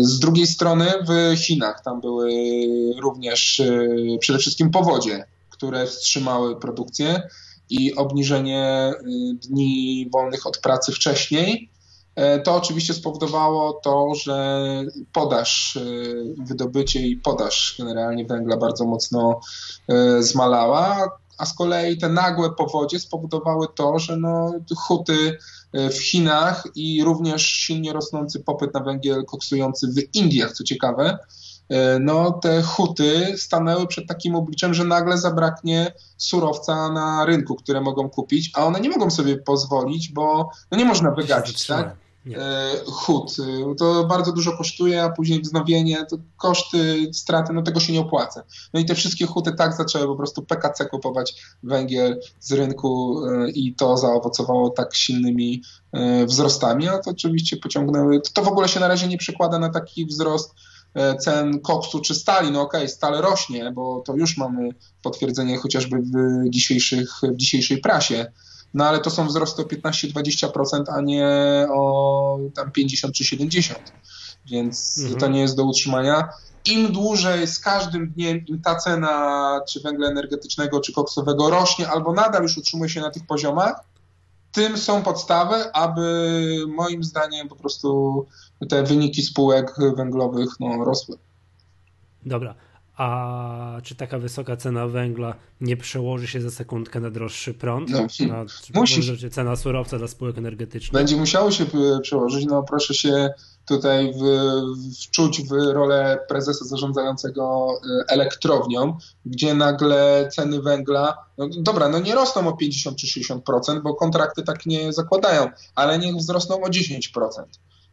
z 0.00 0.18
drugiej 0.18 0.46
strony 0.46 0.86
w 1.08 1.38
Chinach 1.38 1.82
tam 1.84 2.00
były 2.00 2.30
również 3.02 3.60
e, 3.60 3.88
przede 4.20 4.38
wszystkim 4.38 4.70
powodzie, 4.70 5.24
które 5.50 5.86
wstrzymały 5.86 6.60
produkcję 6.60 7.22
i 7.70 7.94
obniżenie 7.94 8.92
dni 9.48 10.08
wolnych 10.12 10.46
od 10.46 10.58
pracy 10.58 10.92
wcześniej. 10.92 11.70
To 12.44 12.54
oczywiście 12.54 12.94
spowodowało 12.94 13.72
to, 13.72 14.12
że 14.14 14.64
podaż, 15.12 15.78
wydobycie 16.38 17.00
i 17.00 17.16
podaż 17.16 17.74
generalnie 17.78 18.24
węgla 18.24 18.56
bardzo 18.56 18.84
mocno 18.84 19.40
zmalała 20.20 21.10
a 21.38 21.46
z 21.46 21.54
kolei 21.54 21.98
te 21.98 22.08
nagłe 22.08 22.50
powodzie 22.50 23.00
spowodowały 23.00 23.66
to, 23.74 23.98
że 23.98 24.16
no, 24.16 24.52
huty 24.76 25.38
e, 25.72 25.90
w 25.90 26.02
Chinach 26.02 26.66
i 26.74 27.04
również 27.04 27.46
silnie 27.46 27.92
rosnący 27.92 28.40
popyt 28.40 28.74
na 28.74 28.80
węgiel 28.80 29.24
koksujący 29.24 29.88
w 29.88 30.14
Indiach, 30.14 30.52
co 30.52 30.64
ciekawe, 30.64 31.18
e, 31.68 31.98
no 31.98 32.32
te 32.32 32.62
huty 32.62 33.34
stanęły 33.36 33.86
przed 33.86 34.08
takim 34.08 34.34
obliczem, 34.34 34.74
że 34.74 34.84
nagle 34.84 35.18
zabraknie 35.18 35.92
surowca 36.16 36.92
na 36.92 37.24
rynku, 37.26 37.54
które 37.54 37.80
mogą 37.80 38.10
kupić, 38.10 38.50
a 38.54 38.64
one 38.64 38.80
nie 38.80 38.88
mogą 38.88 39.10
sobie 39.10 39.36
pozwolić, 39.36 40.12
bo 40.12 40.50
no 40.70 40.78
nie 40.78 40.84
można 40.84 41.10
wygadzić, 41.10 41.66
tak? 41.66 42.03
E, 42.32 42.70
hut. 42.86 43.36
E, 43.40 43.74
to 43.74 44.04
bardzo 44.04 44.32
dużo 44.32 44.56
kosztuje, 44.56 45.02
a 45.02 45.10
później 45.10 45.40
wznowienie, 45.40 46.06
to 46.10 46.16
koszty, 46.36 47.10
straty, 47.12 47.52
no 47.52 47.62
tego 47.62 47.80
się 47.80 47.92
nie 47.92 48.00
opłaca. 48.00 48.42
No 48.74 48.80
i 48.80 48.84
te 48.84 48.94
wszystkie 48.94 49.26
huty 49.26 49.52
tak 49.52 49.76
zaczęły 49.76 50.06
po 50.06 50.16
prostu 50.16 50.42
PKC 50.42 50.86
kupować 50.86 51.34
węgiel 51.62 52.20
z 52.40 52.52
rynku 52.52 53.22
e, 53.26 53.50
i 53.50 53.74
to 53.74 53.96
zaowocowało 53.96 54.70
tak 54.70 54.94
silnymi 54.94 55.62
wzrostami, 56.26 56.88
a 56.88 56.98
to 56.98 57.10
oczywiście 57.10 57.56
pociągnęły, 57.56 58.20
to, 58.20 58.30
to 58.32 58.42
w 58.42 58.48
ogóle 58.48 58.68
się 58.68 58.80
na 58.80 58.88
razie 58.88 59.08
nie 59.08 59.18
przekłada 59.18 59.58
na 59.58 59.70
taki 59.70 60.06
wzrost 60.06 60.54
cen 61.20 61.60
koksu 61.60 62.00
czy 62.00 62.14
stali. 62.14 62.50
No 62.50 62.60
okej, 62.60 62.80
okay, 62.80 62.88
stale 62.88 63.20
rośnie, 63.20 63.72
bo 63.72 64.02
to 64.06 64.16
już 64.16 64.36
mamy 64.36 64.68
potwierdzenie 65.02 65.56
chociażby 65.56 65.96
w, 65.98 66.50
dzisiejszych, 66.50 67.20
w 67.22 67.36
dzisiejszej 67.36 67.78
prasie, 67.78 68.32
no 68.74 68.86
ale 68.86 68.98
to 68.98 69.10
są 69.10 69.26
wzrosty 69.26 69.62
o 69.62 69.64
15-20%, 69.64 70.84
a 70.88 71.00
nie 71.00 71.26
o 71.70 72.38
tam 72.54 72.70
50 72.70 73.14
czy 73.14 73.24
70%. 73.24 73.74
Więc 74.46 74.98
mhm. 74.98 75.20
to 75.20 75.28
nie 75.28 75.40
jest 75.40 75.56
do 75.56 75.64
utrzymania. 75.64 76.28
Im 76.70 76.92
dłużej 76.92 77.46
z 77.46 77.58
każdym 77.58 78.10
dniem, 78.10 78.46
im 78.46 78.60
ta 78.60 78.74
cena 78.74 79.60
czy 79.68 79.80
węgla 79.80 80.08
energetycznego, 80.08 80.80
czy 80.80 80.92
koksowego 80.92 81.50
rośnie, 81.50 81.88
albo 81.88 82.12
nadal 82.12 82.42
już 82.42 82.58
utrzymuje 82.58 82.90
się 82.90 83.00
na 83.00 83.10
tych 83.10 83.26
poziomach, 83.26 83.84
tym 84.52 84.78
są 84.78 85.02
podstawy, 85.02 85.72
aby 85.72 86.40
moim 86.68 87.04
zdaniem 87.04 87.48
po 87.48 87.56
prostu 87.56 88.26
te 88.68 88.82
wyniki 88.82 89.22
spółek 89.22 89.74
węglowych 89.96 90.48
no, 90.60 90.84
rosły. 90.84 91.18
Dobra, 92.26 92.54
a 92.96 93.80
czy 93.82 93.94
taka 93.94 94.18
wysoka 94.18 94.56
cena 94.56 94.86
węgla 94.86 95.34
nie 95.60 95.76
przełoży 95.76 96.26
się 96.26 96.40
za 96.40 96.50
sekundkę 96.50 97.00
na 97.00 97.10
droższy 97.10 97.54
prąd? 97.54 97.90
No, 97.90 98.06
na, 98.28 98.44
musi. 98.74 99.30
Cena 99.30 99.56
surowca 99.56 99.98
dla 99.98 100.08
spółek 100.08 100.38
energetycznych? 100.38 100.92
Będzie 100.92 101.16
musiało 101.16 101.50
się 101.50 101.66
przełożyć. 102.02 102.46
No 102.46 102.62
proszę 102.62 102.94
się 102.94 103.30
tutaj 103.66 104.12
w, 104.12 104.24
wczuć 105.02 105.42
w 105.48 105.52
rolę 105.52 106.18
prezesa 106.28 106.64
zarządzającego 106.64 107.68
e, 108.08 108.12
elektrownią, 108.12 108.98
gdzie 109.26 109.54
nagle 109.54 110.28
ceny 110.32 110.62
węgla, 110.62 111.16
no 111.38 111.48
dobra, 111.58 111.88
no 111.88 111.98
nie 111.98 112.14
rosną 112.14 112.48
o 112.48 112.56
50 112.56 112.96
czy 112.96 113.20
60%, 113.20 113.82
bo 113.82 113.94
kontrakty 113.94 114.42
tak 114.42 114.66
nie 114.66 114.92
zakładają, 114.92 115.48
ale 115.74 115.98
niech 115.98 116.16
wzrosną 116.16 116.62
o 116.62 116.68
10%, 116.68 117.00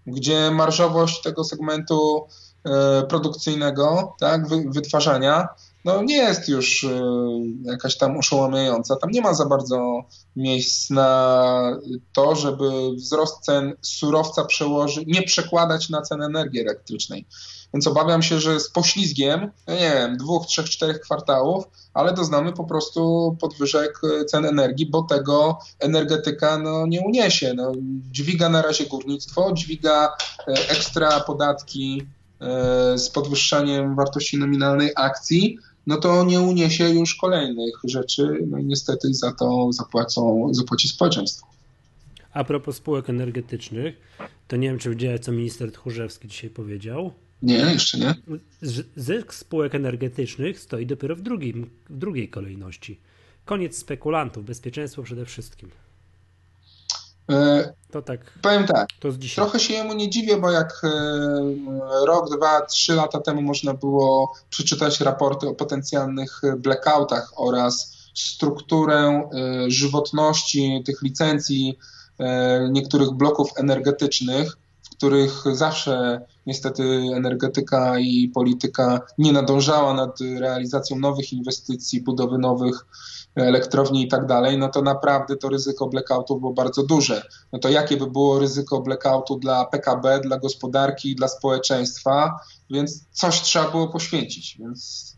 gdzie 0.08 0.52
marżowość 0.52 1.22
tego 1.22 1.44
segmentu 1.44 2.28
E, 2.28 2.51
produkcyjnego, 3.08 4.16
tak, 4.20 4.48
wytwarzania, 4.48 5.48
no 5.86 6.04
nie 6.04 6.16
jest 6.16 6.50
już 6.50 6.84
e, 6.84 7.02
jakaś 7.64 7.98
tam 7.98 8.18
oszałamiająca. 8.18 8.96
Tam 8.96 9.12
nie 9.12 9.22
ma 9.22 9.34
za 9.34 9.46
bardzo 9.46 10.02
miejsc 10.36 10.90
na 10.90 11.78
to, 12.14 12.36
żeby 12.36 12.70
wzrost 12.96 13.40
cen 13.40 13.74
surowca 13.82 14.46
przełożyć, 14.46 15.04
nie 15.08 15.24
przekładać 15.24 15.90
na 15.90 16.02
cenę 16.02 16.26
energii 16.26 16.62
elektrycznej. 16.62 17.26
Więc 17.74 17.88
obawiam 17.88 18.24
się, 18.24 18.40
że 18.40 18.60
z 18.60 18.70
poślizgiem, 18.70 19.52
no 19.68 19.74
nie 19.74 19.92
wiem, 19.94 20.18
dwóch, 20.18 20.46
trzech, 20.46 20.70
czterech 20.70 21.00
kwartałów, 21.00 21.64
ale 21.94 22.14
doznamy 22.14 22.54
po 22.54 22.64
prostu 22.64 23.38
podwyżek 23.42 24.02
cen 24.28 24.46
energii, 24.46 24.86
bo 24.86 25.04
tego 25.04 25.60
energetyka 25.80 26.58
no, 26.58 26.88
nie 26.88 27.02
uniesie. 27.02 27.54
No, 27.54 27.72
dźwiga 28.12 28.50
na 28.50 28.62
razie 28.62 28.86
górnictwo, 28.86 29.54
dźwiga 29.54 30.14
e, 30.48 30.52
ekstra 30.70 31.20
podatki 31.20 32.08
E, 32.21 32.21
z 32.96 33.10
podwyższaniem 33.10 33.96
wartości 33.96 34.38
nominalnej 34.38 34.90
akcji, 34.96 35.58
no 35.88 35.98
to 35.98 36.24
nie 36.26 36.42
uniesie 36.42 36.90
już 36.90 37.16
kolejnych 37.16 37.74
rzeczy, 37.84 38.38
no 38.48 38.58
i 38.58 38.66
niestety 38.66 39.14
za 39.14 39.32
to 39.32 39.74
zapłacą, 39.74 40.50
zapłaci 40.54 40.88
społeczeństwo. 40.88 41.48
A 42.34 42.44
propos 42.44 42.76
spółek 42.76 43.10
energetycznych, 43.10 43.96
to 44.48 44.56
nie 44.56 44.68
wiem, 44.68 44.80
czy 44.80 44.90
widziałeś, 44.90 45.22
co 45.22 45.32
minister 45.32 45.72
Tchórzewski 45.72 46.28
dzisiaj 46.28 46.50
powiedział. 46.50 47.12
Nie, 47.42 47.56
jeszcze 47.56 47.98
nie. 47.98 48.16
Zysk 48.96 49.34
spółek 49.34 49.76
energetycznych 49.76 50.60
stoi 50.60 50.86
dopiero 50.86 51.16
w, 51.16 51.22
drugim, 51.22 51.70
w 51.90 51.98
drugiej 51.98 52.30
kolejności. 52.30 53.00
Koniec 53.46 53.78
spekulantów, 53.78 54.46
bezpieczeństwo 54.46 55.04
przede 55.04 55.26
wszystkim. 55.26 55.70
E, 57.32 57.74
to 57.92 58.02
tak. 58.02 58.40
Powiem 58.42 58.66
tak, 58.66 58.88
trochę 59.36 59.60
się 59.60 59.74
jemu 59.74 59.94
nie 59.94 60.10
dziwię, 60.10 60.38
bo 60.38 60.52
jak 60.52 60.82
e, 60.84 60.90
rok, 62.06 62.38
dwa, 62.38 62.62
trzy 62.62 62.94
lata 62.96 63.20
temu 63.20 63.42
można 63.42 63.74
było 63.74 64.34
przeczytać 64.50 65.02
raporty 65.02 65.48
o 65.48 65.54
potencjalnych 65.54 66.42
blackoutach 66.58 67.32
oraz 67.36 67.98
strukturę 68.14 68.98
e, 68.98 69.72
żywotności 69.72 70.84
tych 70.86 71.02
licencji 71.02 71.78
niektórych 72.70 73.12
bloków 73.12 73.50
energetycznych, 73.58 74.58
których 74.92 75.44
zawsze 75.52 76.22
niestety 76.46 76.84
energetyka 77.16 78.00
i 78.00 78.32
polityka 78.34 79.02
nie 79.18 79.32
nadążała 79.34 79.94
nad 79.94 80.20
realizacją 80.40 81.00
nowych 81.00 81.34
inwestycji, 81.34 82.02
budowy 82.02 82.38
nowych 82.38 82.86
elektrowni 83.36 84.04
i 84.04 84.08
tak 84.08 84.26
dalej, 84.26 84.58
no 84.58 84.70
to 84.70 84.82
naprawdę 84.82 85.38
to 85.38 85.50
ryzyko 85.50 85.88
blackoutu 85.88 86.40
było 86.40 86.54
bardzo 86.54 86.84
duże. 86.84 87.24
No 87.54 87.60
to 87.60 87.70
jakie 87.70 87.98
by 87.98 88.08
było 88.08 88.40
ryzyko 88.40 88.82
blackoutu 88.82 89.40
dla 89.40 89.66
PKB, 89.66 90.20
dla 90.20 90.40
gospodarki, 90.40 91.16
dla 91.16 91.28
społeczeństwa, 91.28 92.40
więc 92.70 93.06
coś 93.12 93.42
trzeba 93.42 93.72
było 93.72 93.88
poświęcić, 93.88 94.58
więc 94.60 95.12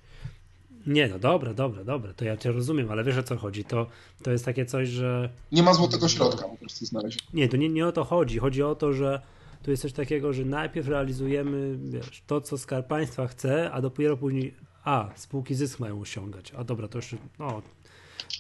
nie, 0.88 1.08
no 1.08 1.20
dobra, 1.20 1.54
dobra, 1.54 1.84
dobra, 1.84 2.14
to 2.14 2.26
ja 2.26 2.38
cię 2.38 2.52
rozumiem, 2.52 2.92
ale 2.92 3.04
wiesz 3.04 3.18
o 3.18 3.24
co 3.24 3.38
chodzi, 3.38 3.66
to, 3.66 3.88
to 4.24 4.32
jest 4.32 4.46
takie 4.46 4.66
coś, 4.66 4.90
że... 4.90 5.30
Nie 5.52 5.64
ma 5.64 5.74
złotego 5.74 6.08
środka 6.08 6.48
po 6.48 6.58
prostu 6.58 6.86
znaleźć. 6.86 7.20
Nie, 7.34 7.50
to 7.50 7.58
nie, 7.58 7.70
nie 7.70 7.88
o 7.88 7.92
to 7.92 8.04
chodzi, 8.04 8.40
chodzi 8.40 8.64
o 8.64 8.76
to, 8.76 8.94
że 8.94 9.22
tu 9.64 9.72
jest 9.72 9.84
coś 9.84 9.94
takiego, 9.94 10.34
że 10.34 10.46
najpierw 10.46 10.88
realizujemy 10.88 11.78
wiesz, 11.78 12.24
to, 12.28 12.42
co 12.42 12.58
Skarb 12.58 12.88
Państwa 12.88 13.28
chce, 13.28 13.72
a 13.72 13.82
dopiero 13.82 14.18
później, 14.18 14.54
a, 14.84 15.10
spółki 15.16 15.56
zysk 15.56 15.80
mają 15.80 16.02
osiągać, 16.02 16.52
a 16.58 16.64
dobra, 16.64 16.88
to 16.88 16.98
już, 16.98 17.16
no, 17.40 17.62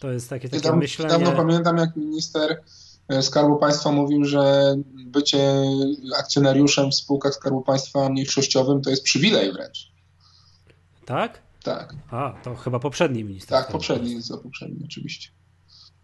to 0.03 0.11
jest 0.11 0.29
takie, 0.29 0.49
takie 0.49 0.63
Tam, 0.63 0.79
myślenie... 0.79 1.11
Dawno 1.11 1.31
pamiętam, 1.31 1.77
jak 1.77 1.95
minister 1.95 2.61
e, 3.07 3.21
Skarbu 3.21 3.57
Państwa 3.57 3.91
mówił, 3.91 4.25
że 4.25 4.75
bycie 5.05 5.63
akcjonariuszem 6.19 6.91
w 6.91 6.95
spółkach 6.95 7.33
Skarbu 7.33 7.61
Państwa 7.61 8.09
mniejszościowym 8.09 8.81
to 8.81 8.89
jest 8.89 9.03
przywilej 9.03 9.53
wręcz. 9.53 9.91
Tak? 11.05 11.41
Tak. 11.63 11.95
A, 12.11 12.33
to 12.43 12.55
chyba 12.55 12.79
poprzedni 12.79 13.23
minister. 13.23 13.49
Tak, 13.49 13.71
poprzedni, 13.71 14.21
za 14.21 14.37
poprzedni 14.37 14.85
oczywiście. 14.85 15.29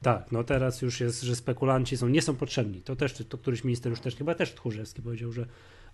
Tak, 0.01 0.31
no 0.31 0.43
teraz 0.43 0.81
już 0.81 0.99
jest, 0.99 1.21
że 1.21 1.35
spekulanci 1.35 1.97
są, 1.97 2.07
nie 2.07 2.21
są 2.21 2.35
potrzebni. 2.35 2.81
To 2.81 2.95
też, 2.95 3.13
to 3.29 3.37
któryś 3.37 3.63
minister 3.63 3.89
już 3.89 3.99
też, 3.99 4.15
chyba 4.15 4.35
też 4.35 4.53
Tchórzewski 4.53 5.01
powiedział, 5.01 5.31
że 5.31 5.45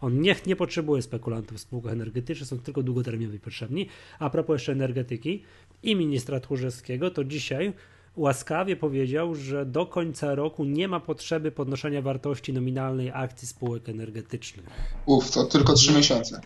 on 0.01 0.21
nie, 0.21 0.35
nie 0.45 0.55
potrzebuje 0.55 1.01
spekulantów 1.01 1.57
w 1.57 1.61
spółkach 1.61 1.91
energetycznych, 1.93 2.49
są 2.49 2.59
tylko 2.59 2.83
długoterminowi 2.83 3.39
potrzebni. 3.39 3.87
A 4.19 4.29
propos 4.29 4.53
jeszcze 4.53 4.71
energetyki 4.71 5.43
i 5.83 5.95
ministra 5.95 6.39
Tchórzewskiego, 6.39 7.11
to 7.11 7.23
dzisiaj 7.23 7.73
łaskawie 8.15 8.75
powiedział, 8.75 9.35
że 9.35 9.65
do 9.65 9.85
końca 9.85 10.35
roku 10.35 10.65
nie 10.65 10.87
ma 10.87 10.99
potrzeby 10.99 11.51
podnoszenia 11.51 12.01
wartości 12.01 12.53
nominalnej 12.53 13.11
akcji 13.13 13.47
spółek 13.47 13.89
energetycznych. 13.89 14.65
Uf, 15.05 15.31
to 15.31 15.45
tylko 15.45 15.73
trzy 15.73 15.93
miesiące 15.93 16.41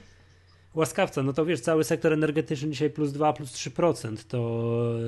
łaskawca, 0.75 1.23
no 1.23 1.33
to 1.33 1.45
wiesz, 1.45 1.61
cały 1.61 1.83
sektor 1.83 2.13
energetyczny 2.13 2.69
dzisiaj 2.69 2.89
plus 2.89 3.11
2, 3.11 3.33
plus 3.33 3.51
3% 3.51 4.17
to 4.27 4.61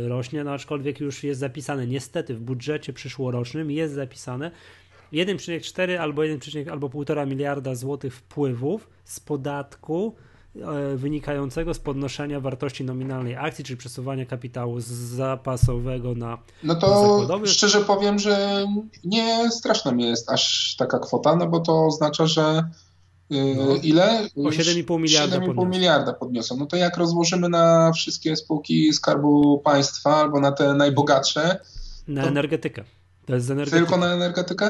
rośnie, 0.07 0.43
no 0.43 0.51
aczkolwiek 0.51 0.99
już 0.99 1.23
jest 1.23 1.39
zapisane, 1.39 1.87
niestety 1.87 2.35
w 2.35 2.39
budżecie 2.39 2.93
przyszłorocznym 2.93 3.71
jest 3.71 3.93
zapisane 3.93 4.51
1,4 5.13 5.95
albo 5.95 6.23
1, 6.23 6.69
albo 6.69 6.87
1,5 6.87 7.27
miliarda 7.27 7.75
złotych 7.75 8.15
wpływów 8.15 8.89
z 9.03 9.19
podatku 9.19 10.15
wynikającego 10.95 11.73
z 11.73 11.79
podnoszenia 11.79 12.39
wartości 12.39 12.83
nominalnej 12.83 13.35
akcji, 13.35 13.63
czyli 13.63 13.77
przesuwania 13.77 14.25
kapitału 14.25 14.79
z 14.79 14.87
zapasowego 14.87 16.15
na 16.15 16.37
No 16.63 16.75
to 16.75 17.39
na 17.39 17.47
szczerze 17.47 17.81
powiem, 17.81 18.19
że 18.19 18.65
nie 19.03 19.51
straszna 19.51 19.91
mi 19.91 20.03
jest 20.03 20.29
aż 20.29 20.75
taka 20.75 20.99
kwota, 20.99 21.35
no 21.35 21.47
bo 21.47 21.59
to 21.59 21.85
oznacza, 21.85 22.27
że 22.27 22.63
no. 23.29 23.75
Ile? 23.83 24.27
O 24.35 24.49
7,5 24.49 24.99
miliarda 24.99 25.39
7,5 25.39 25.69
miliarda 25.69 26.13
podniosą. 26.13 26.57
No 26.57 26.65
to 26.65 26.75
jak 26.75 26.97
rozłożymy 26.97 27.49
na 27.49 27.91
wszystkie 27.91 28.35
spółki 28.35 28.93
Skarbu 28.93 29.59
Państwa 29.59 30.15
albo 30.15 30.39
na 30.39 30.51
te 30.51 30.73
najbogatsze? 30.73 31.59
Na 32.07 32.23
energetykę. 32.23 32.83
To 33.25 33.35
jest 33.35 33.51
Tylko 33.71 33.97
na 33.97 34.13
energetykę? 34.13 34.69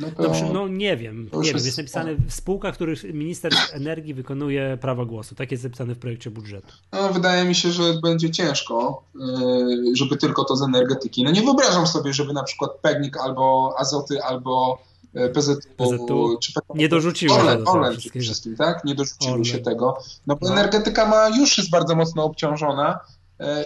No, 0.00 0.10
to... 0.10 0.22
no, 0.22 0.52
no, 0.52 0.68
nie 0.68 0.96
wiem, 0.96 1.30
nie 1.32 1.52
wiem. 1.52 1.64
Jest, 1.64 1.78
napisane 1.78 2.14
w 2.14 2.32
spółkach, 2.32 2.74
których 2.74 3.04
minister 3.14 3.52
energii 3.72 4.14
wykonuje 4.14 4.78
prawo 4.80 5.06
głosu. 5.06 5.34
Tak 5.34 5.50
jest 5.50 5.62
zapisane 5.62 5.94
w 5.94 5.98
projekcie 5.98 6.30
budżetu. 6.30 6.72
No, 6.92 7.12
wydaje 7.12 7.44
mi 7.44 7.54
się, 7.54 7.70
że 7.70 7.82
będzie 8.02 8.30
ciężko, 8.30 9.04
y, 9.14 9.96
żeby 9.96 10.16
tylko 10.16 10.44
to 10.44 10.56
z 10.56 10.62
energetyki. 10.62 11.24
No 11.24 11.30
nie 11.30 11.42
wyobrażam 11.42 11.86
sobie, 11.86 12.12
żeby 12.12 12.32
na 12.32 12.42
przykład 12.42 12.70
Pegnik 12.82 13.16
albo 13.16 13.74
Azoty 13.78 14.22
albo 14.22 14.78
PZU, 15.34 15.56
PZU 15.76 16.38
czy 16.40 16.52
nie 16.74 16.88
Orlen, 16.94 17.14
się 17.14 17.70
Orlen 17.70 17.96
przede 17.96 18.20
wszystkim, 18.20 18.56
tak? 18.56 18.84
Nie 18.84 18.94
dorzuciło 18.94 19.32
Orlen. 19.32 19.44
się 19.44 19.58
tego. 19.58 19.98
No 20.26 20.36
bo 20.36 20.46
no. 20.46 20.52
energetyka 20.52 21.06
ma 21.06 21.28
już 21.28 21.58
jest 21.58 21.70
bardzo 21.70 21.96
mocno 21.96 22.24
obciążona 22.24 23.00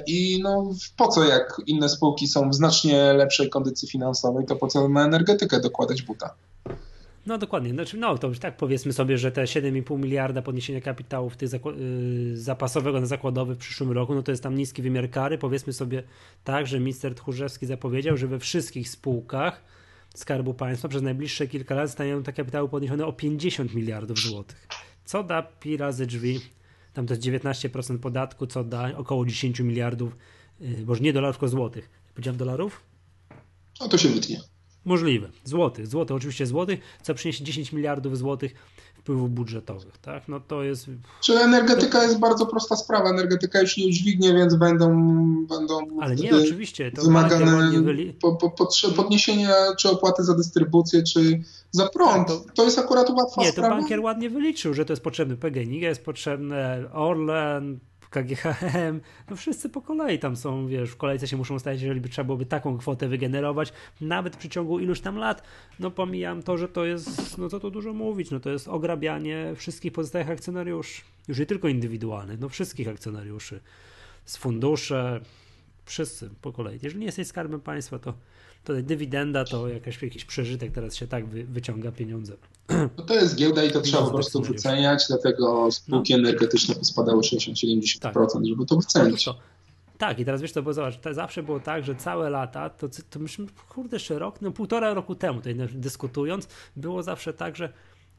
i 0.07 0.41
no 0.43 0.71
po 0.97 1.09
co 1.09 1.25
jak 1.25 1.63
inne 1.67 1.89
spółki 1.89 2.29
są 2.29 2.51
w 2.51 2.55
znacznie 2.55 3.13
lepszej 3.13 3.51
kondycji 3.51 3.89
finansowej, 3.89 4.47
to 4.47 4.57
po 4.57 4.67
co 4.67 4.89
na 4.89 5.05
energetykę 5.05 5.61
dokładać 5.61 6.03
buta? 6.03 6.35
No 7.27 7.39
dokładnie, 7.39 7.71
znaczy, 7.71 7.97
no 7.97 8.19
to 8.19 8.29
już 8.29 8.39
tak 8.39 8.57
powiedzmy 8.57 8.93
sobie, 8.93 9.19
że 9.19 9.33
te 9.33 9.43
7,5 9.43 9.99
miliarda 9.99 10.43
podniesienia 10.43 10.81
kapitału 10.81 11.31
w 11.31 11.37
tych 11.37 11.53
yy, 11.53 12.37
zapasowego 12.37 13.01
na 13.01 13.07
zakładowy 13.07 13.55
w 13.55 13.59
przyszłym 13.59 13.93
roku, 13.93 14.15
no 14.15 14.23
to 14.23 14.31
jest 14.31 14.43
tam 14.43 14.55
niski 14.55 14.83
wymiar 14.83 15.11
kary. 15.11 15.39
Powiedzmy 15.39 15.73
sobie 15.73 16.03
tak, 16.45 16.67
że 16.67 16.81
minister 16.81 17.15
Tchórzewski 17.15 17.67
zapowiedział, 17.67 18.17
że 18.17 18.27
we 18.27 18.39
wszystkich 18.39 18.89
spółkach 18.89 19.63
Skarbu 20.15 20.55
Państwa 20.55 20.89
przez 20.89 21.03
najbliższe 21.03 21.47
kilka 21.47 21.75
lat 21.75 21.89
zostaną 21.89 22.23
te 22.23 22.33
kapitały 22.33 22.69
podniesione 22.69 23.07
o 23.07 23.13
50 23.13 23.75
miliardów 23.75 24.19
złotych. 24.19 24.69
Co 25.05 25.23
da 25.23 25.43
pi 25.43 25.77
razy 25.77 26.07
drzwi? 26.07 26.41
Tam 26.97 27.07
to 27.07 27.15
jest 27.15 27.27
19% 27.27 27.99
podatku, 27.99 28.47
co 28.47 28.65
da 28.65 28.97
około 28.97 29.27
10 29.27 29.61
miliardów, 29.61 30.17
yy, 30.61 30.87
może 30.87 31.01
nie 31.01 31.13
dolarów, 31.13 31.37
tylko 31.37 31.49
złotych. 31.49 31.91
Powiedziałem 32.15 32.39
dolarów? 32.39 32.83
No 33.81 33.89
to 33.89 33.99
się 33.99 34.09
wytnie. 34.09 34.41
Możliwe. 34.87 35.29
Złotych, 35.45 35.87
złoty, 35.87 36.15
oczywiście 36.15 36.47
złotych, 36.47 36.81
co 37.03 37.15
przyniesie 37.15 37.45
10 37.45 37.73
miliardów 37.73 38.19
złotych 38.19 38.55
wpływów 38.95 39.31
budżetowych, 39.31 39.99
tak? 39.99 40.29
No 40.29 40.41
to 40.41 40.63
jest... 40.63 40.87
Czy 41.21 41.33
energetyka 41.33 41.99
to... 41.99 42.05
jest 42.05 42.19
bardzo 42.19 42.47
prosta 42.47 42.77
sprawa, 42.77 43.11
energetyka 43.11 43.61
już 43.61 43.77
nie 43.77 43.87
udźwignie, 43.87 44.35
więc 44.35 44.55
będą, 44.55 44.89
będą 45.47 46.01
Ale 46.01 46.17
nie, 46.17 46.37
oczywiście, 46.37 46.93
to 46.93 47.03
wymagane 47.03 47.83
wyli... 47.83 48.13
po, 48.13 48.37
po, 48.37 48.51
po, 48.51 48.69
podniesienia 48.97 49.55
czy 49.79 49.91
opłaty 49.91 50.25
za 50.25 50.35
dystrybucję, 50.35 51.03
czy 51.03 51.43
za 51.71 51.89
prąd. 51.89 52.29
Tak, 52.29 52.37
to... 52.37 52.45
to, 52.55 52.65
jest 52.65 52.79
akurat 52.79 53.11
łatwa 53.11 53.43
nie, 53.43 53.53
sprawa. 53.53 53.69
Nie, 53.69 53.75
to 53.75 53.81
bankier 53.81 54.01
ładnie 54.01 54.31
wyliczył, 54.31 54.75
że 54.75 54.85
to 54.85 54.93
jest 54.93 55.03
potrzebny 55.03 55.37
PGNiG, 55.37 55.83
jest 55.83 56.05
potrzebne 56.05 56.85
Orlen, 56.93 57.79
KGHM, 58.11 59.01
no 59.31 59.37
wszyscy 59.37 59.69
po 59.69 59.83
kolei 59.83 60.19
tam 60.19 60.37
są, 60.37 60.67
wiesz, 60.67 60.91
w 60.91 60.97
kolejce 60.97 61.29
się 61.29 61.37
muszą 61.37 61.59
stać, 61.59 61.83
jeżeli 61.83 62.01
by 62.01 62.09
trzeba 62.09 62.25
byłoby 62.25 62.47
taką 62.47 62.79
kwotę 62.79 63.09
wygenerować, 63.09 63.73
nawet 64.01 64.37
w 64.37 64.39
przeciągu 64.39 64.81
iluś 64.81 65.01
tam 65.01 65.17
lat, 65.17 65.43
no 65.81 65.91
pomijam 65.91 66.43
to, 66.43 66.59
że 66.59 66.69
to 66.69 66.85
jest, 66.85 67.39
no 67.39 67.49
co 67.49 67.61
tu 67.61 67.71
dużo 67.71 67.93
mówić, 67.93 68.31
no 68.31 68.41
to 68.41 68.51
jest 68.51 68.69
ograbianie 68.69 69.53
wszystkich 69.57 69.93
pozostałych 69.93 70.31
akcjonariuszy, 70.31 71.03
już 71.29 71.39
nie 71.39 71.47
tylko 71.47 71.69
indywidualnych, 71.69 72.41
no 72.41 72.49
wszystkich 72.49 72.89
akcjonariuszy, 72.89 73.61
z 74.25 74.37
fundusze, 74.37 75.21
wszyscy 75.85 76.31
po 76.43 76.53
kolei. 76.53 76.79
Jeżeli 76.83 77.01
nie 77.01 77.07
jesteś 77.07 77.27
skarbem 77.27 77.61
państwa, 77.61 77.99
to 77.99 78.15
to 78.67 78.83
dywidenda 78.83 79.45
to 79.45 79.69
jakaś, 79.69 80.03
jakiś 80.03 80.25
przeżytek, 80.25 80.73
teraz 80.73 80.97
się 80.97 81.07
tak 81.07 81.27
wy, 81.27 81.45
wyciąga 81.45 81.93
pieniądze. 81.93 82.37
No 82.69 83.05
to 83.07 83.15
jest 83.15 83.37
giełda 83.37 83.65
i 83.65 83.71
to 83.71 83.81
trzeba 83.81 84.03
po 84.03 84.11
prostu 84.11 84.43
wyceniać, 84.43 85.05
dlatego 85.09 85.73
spółki 85.73 86.13
no. 86.13 86.19
energetyczne 86.19 86.75
pospadały 86.75 87.23
60-70%, 87.23 88.01
tak. 88.01 88.15
żeby 88.47 88.67
to 88.67 88.77
wycenić. 88.77 89.25
To, 89.25 89.35
tak, 89.99 90.19
i 90.19 90.25
teraz 90.25 90.43
wiesz, 90.43 90.53
to 90.53 90.63
było 90.63 90.73
zobacz, 90.73 90.99
to 90.99 91.15
zawsze 91.15 91.43
było 91.43 91.61
tak, 91.61 91.85
że 91.85 91.95
całe 91.95 92.31
lata, 92.31 92.71
to, 92.71 92.89
to 93.11 93.19
myśmy, 93.19 93.47
kurde, 93.69 93.97
jeszcze 93.97 94.19
rok, 94.19 94.43
no 94.43 94.51
półtora 94.51 94.95
roku 94.95 95.15
temu, 95.15 95.39
tutaj 95.39 95.57
dyskutując, 95.75 96.49
było 96.77 97.03
zawsze 97.03 97.33
tak, 97.33 97.57
że 97.57 97.73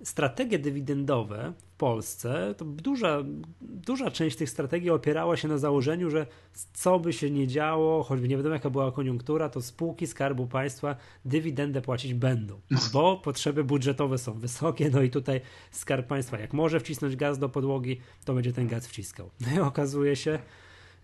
strategie 0.04 0.60
dywidendowe 0.60 1.54
w 1.58 1.78
Polsce, 1.78 2.56
to 2.58 2.66
duża, 2.66 3.24
duża 3.62 4.12
część 4.12 4.38
tych 4.38 4.50
strategii 4.50 4.90
opierała 4.90 5.38
się 5.38 5.48
na 5.48 5.58
założeniu, 5.58 6.10
że 6.10 6.28
co 6.74 7.00
by 7.00 7.14
się 7.14 7.32
nie 7.32 7.48
działo, 7.48 8.04
choćby 8.04 8.28
nie 8.28 8.38
wiadomo 8.38 8.56
jaka 8.56 8.70
była 8.70 8.92
koniunktura, 8.92 9.50
to 9.50 9.62
spółki 9.62 10.08
Skarbu 10.08 10.48
Państwa 10.48 10.96
dywidendę 11.26 11.82
płacić 11.82 12.14
będą, 12.14 12.60
bo 12.94 13.18
potrzeby 13.18 13.64
budżetowe 13.64 14.18
są 14.18 14.34
wysokie, 14.40 14.90
no 14.90 15.02
i 15.02 15.10
tutaj 15.10 15.42
Skarb 15.72 16.08
Państwa 16.08 16.40
jak 16.40 16.54
może 16.54 16.80
wcisnąć 16.80 17.16
gaz 17.16 17.40
do 17.40 17.50
podłogi, 17.50 18.02
to 18.26 18.34
będzie 18.34 18.54
ten 18.54 18.68
gaz 18.68 18.88
wciskał. 18.88 19.30
No 19.48 19.56
i 19.56 19.60
okazuje 19.60 20.16
się, 20.16 20.40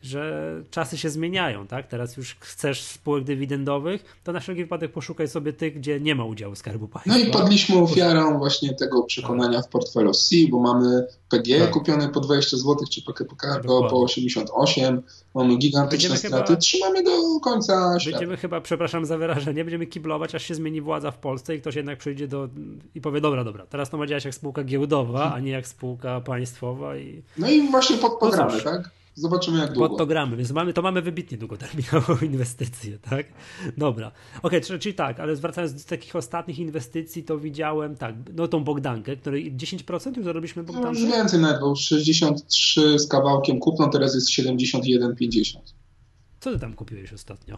że 0.04 0.64
czasy 0.72 0.98
się 0.98 1.10
zmieniają, 1.10 1.68
tak? 1.68 1.88
Teraz 1.88 2.18
już 2.18 2.36
chcesz 2.40 2.82
spółek 2.82 3.24
dywidendowych, 3.24 4.20
to 4.24 4.32
na 4.32 4.40
wszelki 4.40 4.64
wypadek 4.64 4.92
poszukaj 4.92 5.28
sobie 5.28 5.54
tych, 5.54 5.76
gdzie 5.76 6.00
nie 6.00 6.16
ma 6.16 6.26
udziału 6.26 6.56
Skarbu 6.56 6.88
Państwa. 6.88 7.14
No 7.14 7.20
i 7.20 7.32
padliśmy 7.32 7.78
ofiarą 7.78 8.38
właśnie 8.38 8.74
tego 8.74 9.04
przekonania 9.04 9.62
w 9.62 9.68
portfelu 9.68 10.14
C, 10.14 10.36
bo 10.52 10.60
mamy 10.60 11.08
PG 11.30 11.60
tak. 11.60 11.72
kupione 11.72 12.10
po 12.10 12.20
20 12.20 12.58
zł, 12.58 12.78
czy 12.92 13.02
PKPK 13.02 13.60
po, 13.68 13.84
po 13.90 14.02
88, 14.02 15.02
mamy 15.36 15.58
gigantyczne 15.58 16.10
będziemy 16.10 16.18
straty, 16.18 16.48
chyba, 16.48 16.60
trzymamy 16.60 17.04
do 17.04 17.40
końca 17.40 18.00
świata. 18.00 18.18
Będziemy 18.18 18.38
chyba, 18.38 18.62
przepraszam 18.62 19.06
za 19.06 19.18
wyrażenie, 19.18 19.64
będziemy 19.64 19.88
kiblować, 19.88 20.36
aż 20.36 20.44
się 20.44 20.56
zmieni 20.56 20.82
władza 20.82 21.12
w 21.12 21.18
Polsce 21.18 21.56
i 21.56 21.62
ktoś 21.62 21.76
jednak 21.76 22.00
przyjdzie 22.00 22.28
do 22.28 22.50
i 22.96 23.02
powie, 23.02 23.22
dobra, 23.22 23.44
dobra, 23.44 23.66
teraz 23.66 23.90
to 23.90 23.98
ma 23.98 24.08
działać 24.08 24.26
jak 24.26 24.36
spółka 24.36 24.64
giełdowa, 24.64 25.34
a 25.34 25.40
nie 25.40 25.52
jak 25.52 25.68
spółka 25.68 26.22
państwowa. 26.22 26.98
I... 26.98 27.24
No 27.38 27.50
i 27.50 27.72
właśnie 27.72 27.98
pod, 27.98 28.20
pogramy, 28.20 28.54
no 28.58 28.72
tak? 28.72 29.03
Zobaczymy 29.16 29.60
jak 29.60 29.74
długo. 29.74 29.90
Pod 29.90 29.98
to 29.98 30.06
gramy, 30.06 30.38
więc 30.38 30.52
mamy, 30.52 30.74
to 30.74 30.82
mamy 30.82 31.02
wybitnie 31.02 31.38
długoterminową 31.38 32.18
inwestycję, 32.32 33.00
tak? 33.00 33.26
Dobra. 33.78 34.12
Okej, 34.42 34.62
okay, 34.62 34.80
czyli, 34.80 34.96
tak, 34.96 35.20
ale 35.20 35.36
zwracając 35.36 35.74
do 35.74 35.90
takich 35.90 36.16
ostatnich 36.16 36.60
inwestycji, 36.60 37.24
to 37.24 37.40
widziałem, 37.40 37.96
tak, 37.96 38.16
no 38.36 38.48
tą 38.48 38.64
Bogdankę, 38.64 39.16
której 39.16 39.56
10% 39.56 40.18
już 40.18 40.26
zarobiliśmy 40.26 40.64
Bogdankę? 40.64 40.92
No, 40.92 41.00
już 41.00 41.12
więcej 41.12 41.40
nawet, 41.40 41.62
bo 41.62 41.76
63 41.76 43.00
z 43.00 43.08
kawałkiem 43.08 43.60
kupną, 43.60 43.90
teraz 43.90 44.16
jest 44.16 44.30
71,50. 44.30 45.58
Co 46.40 46.52
ty 46.52 46.60
tam 46.60 46.74
kupiłeś 46.74 47.14
ostatnio? 47.14 47.58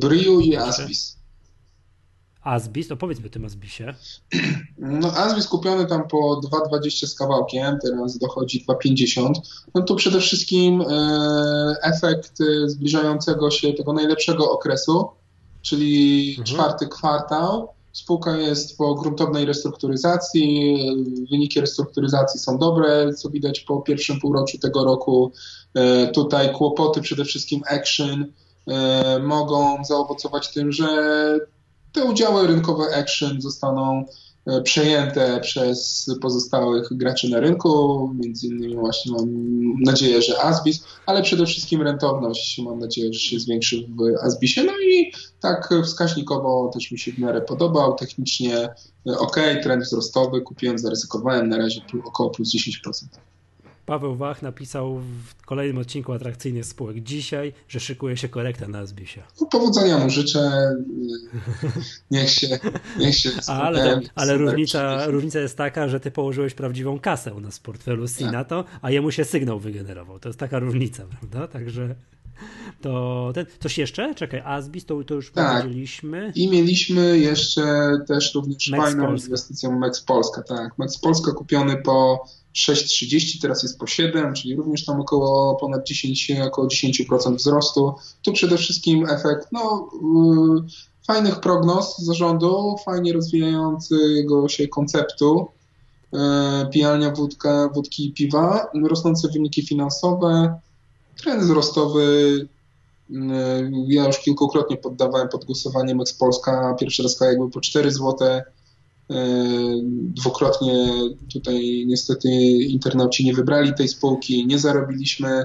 Briu 0.00 0.40
i 0.40 0.56
Aspis. 0.56 1.15
Asbis, 2.46 2.88
to 2.88 2.96
powiedzmy 2.96 3.26
o 3.26 3.30
tym 3.30 3.44
Asbisie. 3.44 3.94
No 4.78 5.12
Asbis 5.12 5.46
kupiony 5.46 5.86
tam 5.86 6.08
po 6.08 6.40
2,20 6.72 7.06
z 7.06 7.14
kawałkiem, 7.14 7.78
teraz 7.82 8.18
dochodzi 8.18 8.64
2,50. 8.68 9.32
No 9.74 9.82
to 9.82 9.94
przede 9.94 10.20
wszystkim 10.20 10.80
e, 10.80 11.76
efekt 11.82 12.38
zbliżającego 12.66 13.50
się 13.50 13.72
tego 13.72 13.92
najlepszego 13.92 14.50
okresu, 14.50 15.08
czyli 15.62 16.28
mhm. 16.30 16.46
czwarty 16.46 16.88
kwartał. 16.88 17.68
Spółka 17.92 18.36
jest 18.36 18.78
po 18.78 18.94
gruntownej 18.94 19.44
restrukturyzacji, 19.44 20.76
wyniki 21.30 21.60
restrukturyzacji 21.60 22.40
są 22.40 22.58
dobre, 22.58 23.14
co 23.14 23.30
widać 23.30 23.60
po 23.60 23.80
pierwszym 23.80 24.20
półroczu 24.20 24.58
tego 24.58 24.84
roku. 24.84 25.32
E, 25.74 26.06
tutaj 26.06 26.52
kłopoty, 26.52 27.00
przede 27.00 27.24
wszystkim 27.24 27.60
Action, 27.70 28.26
e, 28.66 29.18
mogą 29.18 29.84
zaowocować 29.84 30.52
tym, 30.52 30.72
że 30.72 30.86
te 31.96 32.04
udziały 32.04 32.46
rynkowe 32.46 32.96
Action 32.96 33.40
zostaną 33.40 34.04
e, 34.46 34.62
przejęte 34.62 35.40
przez 35.40 36.10
pozostałych 36.20 36.88
graczy 36.90 37.28
na 37.30 37.40
rynku, 37.40 38.10
między 38.14 38.46
innymi 38.46 38.76
właśnie 38.76 39.12
mam 39.12 39.26
nadzieję, 39.82 40.22
że 40.22 40.42
Asbis, 40.42 40.84
ale 41.06 41.22
przede 41.22 41.46
wszystkim 41.46 41.82
rentowność 41.82 42.58
mam 42.58 42.78
nadzieję, 42.78 43.12
że 43.12 43.20
się 43.20 43.40
zwiększy 43.40 43.76
w 43.76 44.24
Asbisie. 44.24 44.64
No 44.64 44.72
i 44.72 45.12
tak 45.40 45.74
wskaźnikowo 45.84 46.70
też 46.74 46.90
mi 46.90 46.98
się 46.98 47.12
w 47.12 47.18
miarę 47.18 47.40
podobał, 47.40 47.94
technicznie 47.94 48.56
e, 49.08 49.18
ok, 49.18 49.36
trend 49.62 49.84
wzrostowy, 49.84 50.40
kupiłem, 50.40 50.78
zaryzykowałem 50.78 51.48
na 51.48 51.58
razie 51.58 51.80
około 52.04 52.30
plus 52.30 52.54
10%. 52.54 53.06
Paweł 53.86 54.16
Wach 54.16 54.42
napisał 54.42 55.00
w 55.00 55.46
kolejnym 55.46 55.78
odcinku 55.78 56.12
atrakcyjnych 56.12 56.66
spółek 56.66 57.00
dzisiaj, 57.00 57.52
że 57.68 57.80
szykuje 57.80 58.16
się 58.16 58.28
korekta 58.28 58.68
na 58.68 58.86
Zbisie. 58.86 59.22
No, 59.40 59.46
powodzenia 59.46 59.98
mu 59.98 60.10
życzę. 60.10 60.50
Niech 62.10 62.30
się. 62.30 62.58
Niech 62.98 63.18
się 63.18 63.30
ale 63.46 64.00
ale 64.14 64.36
różnica, 64.36 65.06
różnica 65.06 65.38
jest 65.38 65.56
taka, 65.56 65.88
że 65.88 66.00
ty 66.00 66.10
położyłeś 66.10 66.54
prawdziwą 66.54 67.00
kasę 67.00 67.34
u 67.34 67.40
nas 67.40 67.58
w 67.58 67.62
portfelu 67.62 68.08
Sinato, 68.08 68.62
tak. 68.62 68.78
a 68.82 68.90
jemu 68.90 69.10
się 69.10 69.24
sygnał 69.24 69.60
wygenerował. 69.60 70.18
To 70.18 70.28
jest 70.28 70.38
taka 70.38 70.58
różnica, 70.58 71.06
prawda? 71.06 71.48
Także. 71.48 71.94
To 72.80 73.30
ten, 73.34 73.46
coś 73.60 73.78
jeszcze? 73.78 74.14
Czekaj, 74.14 74.42
Asbis 74.44 74.84
to, 74.84 75.04
to 75.04 75.14
już 75.14 75.32
tak. 75.32 75.62
powiedzieliśmy. 75.62 76.32
I 76.34 76.48
mieliśmy 76.48 77.18
jeszcze 77.18 77.90
też 78.08 78.34
również 78.34 78.68
Mex 78.68 78.84
fajną 78.84 79.06
Polska. 79.06 79.26
inwestycją 79.26 79.78
Mex 79.78 80.00
Polska. 80.00 80.42
Tak, 80.42 80.78
Mex 80.78 80.98
Polska 80.98 81.32
kupiony 81.32 81.76
po 81.76 82.26
6,30, 82.56 83.40
teraz 83.40 83.62
jest 83.62 83.78
po 83.78 83.86
7, 83.86 84.34
czyli 84.34 84.56
również 84.56 84.84
tam 84.84 85.00
około 85.00 85.56
ponad 85.56 85.86
10, 85.86 86.32
około 86.46 86.68
10% 86.68 87.34
wzrostu. 87.34 87.94
Tu 88.22 88.32
przede 88.32 88.56
wszystkim 88.56 89.10
efekt 89.10 89.48
no, 89.52 89.90
yy, 90.54 90.62
fajnych 91.06 91.40
prognoz 91.40 91.98
zarządu, 91.98 92.76
fajnie 92.84 93.12
rozwijającego 93.12 94.48
się 94.48 94.68
konceptu 94.68 95.48
yy, 96.12 96.20
pijalnia 96.72 97.10
wódka, 97.10 97.68
wódki 97.74 98.06
i 98.06 98.12
piwa, 98.12 98.70
rosnące 98.84 99.28
wyniki 99.28 99.66
finansowe, 99.66 100.60
trend 101.22 101.42
wzrostowy. 101.42 102.48
Yy, 103.10 103.20
ja 103.88 104.06
już 104.06 104.18
kilkukrotnie 104.18 104.76
poddawałem 104.76 105.28
pod 105.28 105.44
głosowanie 105.44 105.94
Max 105.94 106.12
Polska, 106.12 106.76
pierwszy 106.80 107.02
raz 107.02 107.20
jakby 107.20 107.50
po 107.50 107.60
4 107.60 107.90
złote 107.90 108.44
E, 109.10 109.14
dwukrotnie 109.92 110.88
tutaj 111.32 111.84
niestety 111.86 112.28
internauci 112.68 113.24
nie 113.24 113.34
wybrali 113.34 113.74
tej 113.74 113.88
spółki, 113.88 114.46
nie 114.46 114.58
zarobiliśmy. 114.58 115.44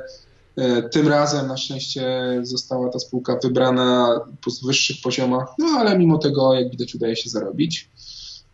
E, 0.56 0.90
tym 0.90 1.08
razem 1.08 1.48
na 1.48 1.58
szczęście 1.58 2.22
została 2.42 2.90
ta 2.90 3.00
spółka 3.00 3.38
wybrana 3.44 4.20
po 4.46 4.52
wyższych 4.68 5.02
poziomach, 5.04 5.48
no 5.60 5.66
ale 5.80 5.98
mimo 5.98 6.18
tego, 6.18 6.54
jak 6.54 6.72
widać, 6.72 6.96
udaje 6.96 7.16
się 7.16 7.30
zarobić. 7.30 7.90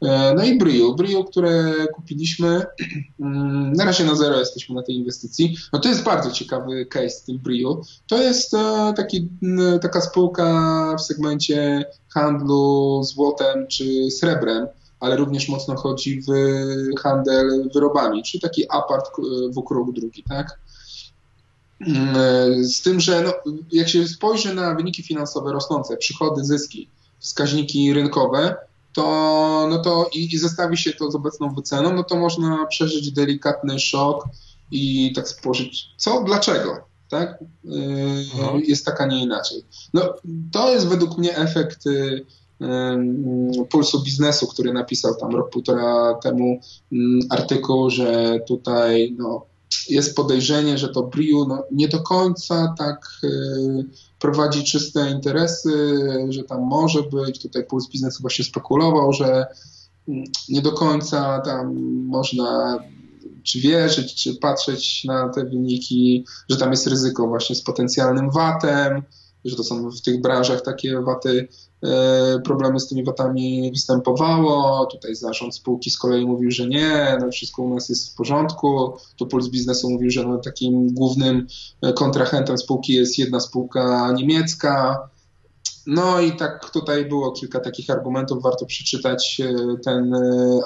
E, 0.01 0.33
no 0.35 0.43
i 0.43 0.57
Brio, 0.57 0.93
Brio, 0.93 1.23
które 1.23 1.73
kupiliśmy, 1.93 2.65
mm, 3.19 3.73
na 3.73 3.85
razie 3.85 4.03
na 4.03 4.15
zero 4.15 4.39
jesteśmy 4.39 4.75
na 4.75 4.83
tej 4.83 4.95
inwestycji. 4.95 5.55
No 5.73 5.79
to 5.79 5.89
jest 5.89 6.03
bardzo 6.03 6.31
ciekawy 6.31 6.85
case 6.85 7.09
z 7.09 7.23
tym 7.23 7.37
Brio. 7.37 7.81
To 8.07 8.21
jest 8.21 8.51
taki, 8.95 9.29
taka 9.81 10.01
spółka 10.01 10.95
w 10.99 11.01
segmencie 11.01 11.85
handlu 12.09 13.03
złotem 13.03 13.67
czy 13.67 14.11
srebrem 14.11 14.67
ale 14.99 15.15
również 15.15 15.49
mocno 15.49 15.75
chodzi 15.75 16.21
w 16.21 16.29
handel 16.99 17.69
wyrobami, 17.73 18.23
czyli 18.23 18.41
taki 18.41 18.63
apart 18.69 19.05
w 19.55 19.63
krok 19.63 19.91
drugi, 19.91 20.23
tak? 20.23 20.59
Mm, 21.79 22.65
z 22.65 22.81
tym, 22.81 22.99
że 22.99 23.21
no, 23.21 23.33
jak 23.71 23.89
się 23.89 24.07
spojrzy 24.07 24.53
na 24.53 24.75
wyniki 24.75 25.03
finansowe 25.03 25.51
rosnące, 25.51 25.97
przychody, 25.97 26.45
zyski, 26.45 26.89
wskaźniki 27.19 27.93
rynkowe, 27.93 28.55
to, 28.97 29.67
no 29.69 29.77
to 29.77 30.09
i, 30.13 30.35
i 30.35 30.37
zestawi 30.37 30.77
się 30.77 30.93
to 30.93 31.11
z 31.11 31.15
obecną 31.15 31.55
wyceną, 31.55 31.93
no 31.93 32.03
to 32.03 32.15
można 32.15 32.65
przeżyć 32.65 33.11
delikatny 33.11 33.79
szok 33.79 34.25
i 34.71 35.13
tak 35.15 35.29
spojrzeć, 35.29 35.85
co, 35.97 36.23
dlaczego, 36.23 36.77
tak? 37.09 37.43
Yy, 37.63 38.61
jest 38.67 38.85
tak, 38.85 39.01
a 39.01 39.05
nie 39.05 39.23
inaczej. 39.23 39.63
No, 39.93 40.13
to 40.51 40.73
jest 40.73 40.87
według 40.87 41.17
mnie 41.17 41.37
efekt 41.37 41.83
Pulsu 43.69 44.03
Biznesu, 44.03 44.47
który 44.47 44.73
napisał 44.73 45.15
tam 45.15 45.35
rok, 45.35 45.49
półtora 45.49 46.13
temu 46.13 46.59
artykuł, 47.29 47.89
że 47.89 48.39
tutaj 48.47 49.15
no, 49.17 49.45
jest 49.89 50.15
podejrzenie, 50.15 50.77
że 50.77 50.89
to 50.89 51.03
Briu 51.03 51.45
no, 51.47 51.63
nie 51.71 51.87
do 51.87 52.03
końca 52.03 52.75
tak 52.77 53.07
y, 53.23 53.29
prowadzi 54.19 54.63
czyste 54.63 55.11
interesy, 55.11 55.97
że 56.29 56.43
tam 56.43 56.61
może 56.61 57.03
być, 57.03 57.41
tutaj 57.41 57.63
Puls 57.63 57.89
Biznesu 57.89 58.21
właśnie 58.21 58.45
spekulował, 58.45 59.13
że 59.13 59.45
nie 60.49 60.61
do 60.61 60.71
końca 60.71 61.41
tam 61.41 61.75
można 62.05 62.79
czy 63.43 63.59
wierzyć, 63.59 64.15
czy 64.15 64.35
patrzeć 64.35 65.03
na 65.03 65.29
te 65.29 65.45
wyniki, 65.45 66.25
że 66.49 66.57
tam 66.57 66.71
jest 66.71 66.87
ryzyko 66.87 67.27
właśnie 67.27 67.55
z 67.55 67.61
potencjalnym 67.61 68.31
VAT-em, 68.31 69.01
że 69.45 69.55
to 69.55 69.63
są 69.63 69.89
w 69.89 70.01
tych 70.01 70.21
branżach 70.21 70.61
takie 70.61 71.01
waty 71.01 71.47
problemy 72.43 72.79
z 72.79 72.87
tymi 72.87 73.03
watami 73.03 73.71
występowało. 73.71 74.85
Tutaj 74.85 75.15
zarząd 75.15 75.55
spółki 75.55 75.89
z 75.89 75.97
kolei 75.97 76.25
mówił, 76.25 76.51
że 76.51 76.67
nie, 76.67 77.17
no 77.21 77.31
wszystko 77.31 77.63
u 77.63 77.73
nas 77.73 77.89
jest 77.89 78.13
w 78.13 78.15
porządku. 78.15 78.93
Tu 79.15 79.27
Puls 79.27 79.49
Biznesu 79.49 79.89
mówił, 79.89 80.11
że 80.11 80.23
no 80.23 80.37
takim 80.37 80.93
głównym 80.93 81.47
e, 81.81 81.93
kontrahentem 81.93 82.57
spółki 82.57 82.93
jest 82.93 83.17
jedna 83.17 83.39
spółka 83.39 84.11
niemiecka. 84.11 84.97
No 85.87 86.19
i 86.19 86.35
tak 86.35 86.69
tutaj 86.69 87.05
było 87.05 87.31
kilka 87.31 87.59
takich 87.59 87.89
argumentów. 87.89 88.43
Warto 88.43 88.65
przeczytać 88.65 89.41
e, 89.41 89.77
ten 89.83 90.15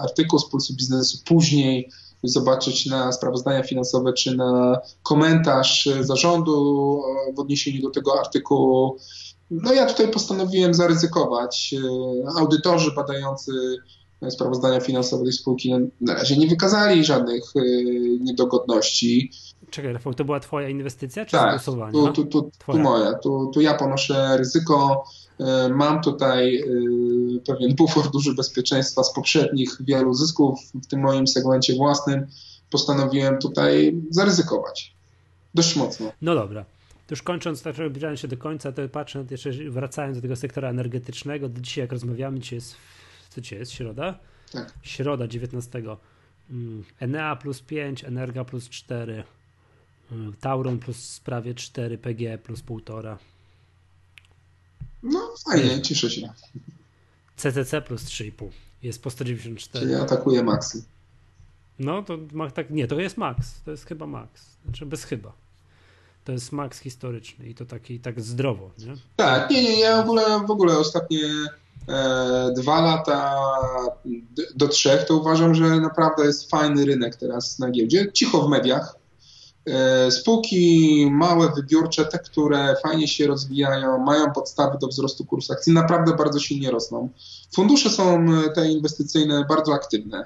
artykuł 0.02 0.39
z 0.39 0.50
Pulsu 0.50 0.74
Biznesu 0.76 1.17
później, 1.26 1.89
zobaczyć 2.24 2.86
na 2.86 3.12
sprawozdania 3.12 3.63
finansowe 3.63 4.13
czy 4.13 4.36
na 4.36 4.80
komentarz 5.04 5.89
zarządu 6.02 7.02
w 7.36 7.39
odniesieniu 7.39 7.82
do 7.82 7.89
tego 7.89 8.19
artykułu 8.19 8.97
no 9.52 9.74
ja 9.74 9.86
tutaj 9.86 10.12
postanowiłem 10.12 10.74
zaryzykować. 10.74 11.76
E, 11.78 12.40
audytorzy 12.40 12.92
badający 12.96 13.52
sprawozdania 14.30 14.80
finansowe 14.80 15.24
tej 15.24 15.34
spółki 15.34 15.74
na 16.02 16.14
razie 16.14 16.38
nie 16.38 16.48
wykazali 16.48 17.06
żadnych 17.06 17.44
e, 17.56 17.62
niedogodności. 18.20 19.32
Czekaj, 19.70 19.94
Rafał, 19.94 20.14
to 20.14 20.26
była 20.26 20.40
twoja 20.40 20.70
inwestycja 20.70 21.26
czy 21.26 21.32
tak, 21.32 21.50
głosowanie? 21.50 21.92
Tu, 21.92 22.12
tu, 22.12 22.26
tu, 22.26 22.52
tu 22.66 22.80
moja, 22.80 23.14
tu, 23.14 23.52
tu 23.54 23.62
ja 23.62 23.74
ponoszę 23.74 24.38
ryzyko. 24.38 25.04
E, 25.40 25.70
mam 25.70 26.02
tutaj 26.02 26.64
pewien 27.48 27.76
bufor 27.76 28.12
duży 28.12 28.36
bezpieczeństwa 28.36 29.04
z 29.04 29.14
poprzednich 29.14 29.78
wielu 29.80 30.14
zysków 30.14 30.60
w 30.74 30.88
tym 30.88 31.00
moim 31.00 31.28
segmencie 31.28 31.76
własnym. 31.76 32.28
Postanowiłem 32.70 33.38
tutaj 33.38 34.02
zaryzykować. 34.10 34.94
Dość 35.54 35.76
mocno. 35.76 36.12
No 36.22 36.36
dobra 36.36 36.66
już 37.12 37.21
kończąc, 37.21 37.62
tak 37.62 37.76
zbliżając 37.76 38.19
się 38.19 38.28
do 38.28 38.38
końca, 38.38 38.71
to 38.71 38.89
patrzę, 38.89 39.26
jeszcze 39.32 39.52
wracając 39.52 40.17
do 40.17 40.21
tego 40.21 40.36
sektora 40.36 40.69
energetycznego, 40.69 41.50
do 41.50 41.62
dzisiaj 41.62 41.82
jak 41.82 41.91
rozmawiamy, 41.91 42.39
dzisiaj 42.39 42.58
jest, 42.58 42.76
co 43.30 43.41
dzisiaj 43.41 43.60
jest, 43.60 43.71
środa? 43.71 44.19
Tak. 44.52 44.74
Środa 44.82 45.28
19. 45.28 45.84
Mm, 46.50 46.84
Enea 47.00 47.36
plus 47.36 47.62
5, 47.62 48.04
Energa 48.04 48.45
plus 48.45 48.69
4, 48.69 49.24
mm, 50.12 50.33
Tauron 50.33 50.79
plus 50.79 51.19
prawie 51.19 51.54
4, 51.54 51.98
PG 51.98 52.38
plus 52.38 52.62
1,5. 52.62 53.17
No 55.04 55.33
fajnie, 55.46 55.81
cieszę 55.81 56.10
się. 56.10 56.33
CCC 57.36 57.81
plus 57.81 58.04
3,5. 58.04 58.50
Jest 58.83 59.04
po 59.04 59.10
194. 59.10 59.86
Czyli 59.86 59.96
atakuje 59.96 60.44
Maxy. 60.44 60.83
No 61.79 62.04
to 62.04 62.17
tak, 62.54 62.69
nie, 62.69 62.88
to 62.88 63.00
jest 63.00 63.17
Max. 63.17 63.62
To 63.65 63.71
jest 63.71 63.86
chyba 63.86 64.08
Max. 64.08 64.58
Znaczy 64.65 64.86
bez 64.86 65.04
chyba. 65.04 65.33
To 66.24 66.32
jest 66.32 66.52
maks 66.52 66.80
historyczny 66.80 67.46
i 67.46 67.56
to 67.56 67.65
taki 67.65 68.00
tak 68.00 68.22
zdrowo, 68.22 68.72
nie? 68.78 68.94
Tak, 69.15 69.50
nie, 69.50 69.63
nie, 69.63 69.80
ja 69.80 69.98
w 69.98 70.06
ogóle, 70.06 70.24
w 70.48 70.52
ogóle 70.52 70.78
ostatnie 70.78 71.19
e, 71.88 72.54
dwa 72.58 72.82
lata 72.82 73.36
do 74.56 74.67
trzech 74.67 75.06
to 75.06 75.17
uważam, 75.17 75.56
że 75.56 75.63
naprawdę 75.63 76.26
jest 76.26 76.50
fajny 76.50 76.86
rynek 76.86 77.15
teraz 77.15 77.60
na 77.60 77.72
giełdzie. 77.72 78.12
Cicho 78.13 78.42
w 78.42 78.50
mediach. 78.50 79.02
E, 79.65 80.12
spółki 80.12 81.08
małe, 81.12 81.52
wybiórcze, 81.56 82.06
te, 82.06 82.19
które 82.19 82.76
fajnie 82.84 83.08
się 83.08 83.28
rozwijają, 83.28 83.98
mają 83.98 84.32
podstawy 84.32 84.78
do 84.78 84.88
wzrostu 84.88 85.26
kursu 85.26 85.54
akcji, 85.54 85.74
naprawdę 85.74 86.15
bardzo 86.15 86.40
silnie 86.40 86.72
rosną. 86.72 87.10
Fundusze 87.56 87.90
są 87.90 88.26
te 88.56 88.67
inwestycyjne 88.67 89.46
bardzo 89.50 89.74
aktywne. 89.74 90.26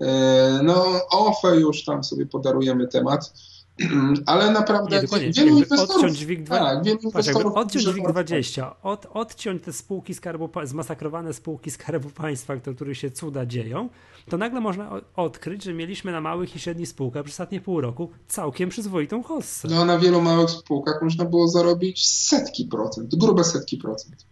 E, 0.00 0.60
no, 0.62 0.84
OFE 1.10 1.56
już 1.56 1.84
tam 1.84 2.04
sobie 2.04 2.26
podarujemy 2.26 2.88
temat. 2.88 3.32
Ale 4.26 4.50
naprawdę 4.50 5.02
nie, 5.02 5.30
wielu 5.32 5.58
inwestorów... 5.58 5.96
Odciąć 5.96 6.24
WIG, 6.24 6.48
tak, 6.48 6.84
wielu 6.84 6.98
inwestorów 7.00 7.54
Patrz, 7.54 7.66
odciąć 7.66 7.94
WIG 7.94 8.08
20, 8.08 8.82
od, 8.82 9.06
odciąć 9.12 9.62
te 9.62 9.72
spółki 9.72 10.14
skarbu, 10.14 10.48
zmasakrowane 10.64 11.32
spółki 11.32 11.70
Skarbu 11.70 12.10
Państwa, 12.10 12.56
które, 12.56 12.76
które 12.76 12.94
się 12.94 13.10
cuda 13.10 13.46
dzieją, 13.46 13.88
to 14.30 14.36
nagle 14.36 14.60
można 14.60 15.00
odkryć, 15.16 15.64
że 15.64 15.74
mieliśmy 15.74 16.12
na 16.12 16.20
małych 16.20 16.56
i 16.56 16.58
średnich 16.58 16.88
spółkach 16.88 17.24
przez 17.24 17.34
ostatnie 17.34 17.60
pół 17.60 17.80
roku 17.80 18.10
całkiem 18.28 18.68
przyzwoitą 18.68 19.22
hossę. 19.22 19.68
No 19.70 19.84
na 19.84 19.98
wielu 19.98 20.20
małych 20.20 20.50
spółkach 20.50 21.02
można 21.02 21.24
było 21.24 21.48
zarobić 21.48 22.08
setki 22.08 22.64
procent, 22.64 23.14
grube 23.14 23.44
setki 23.44 23.76
procent. 23.76 24.26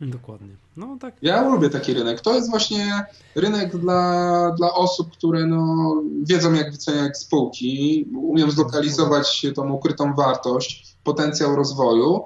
Dokładnie. 0.00 0.56
No, 0.76 0.96
tak. 1.00 1.14
Ja 1.22 1.48
lubię 1.48 1.70
taki 1.70 1.94
rynek. 1.94 2.20
To 2.20 2.34
jest 2.34 2.50
właśnie 2.50 3.04
rynek 3.34 3.76
dla, 3.76 4.50
dla 4.58 4.74
osób, 4.74 5.12
które 5.12 5.46
no, 5.46 5.94
wiedzą, 6.22 6.52
jak 6.52 6.72
wyceniać 6.72 7.18
spółki, 7.18 8.06
umieją 8.16 8.50
zlokalizować 8.50 9.46
tą 9.54 9.72
ukrytą 9.72 10.14
wartość, 10.14 10.96
potencjał 11.04 11.56
rozwoju 11.56 12.22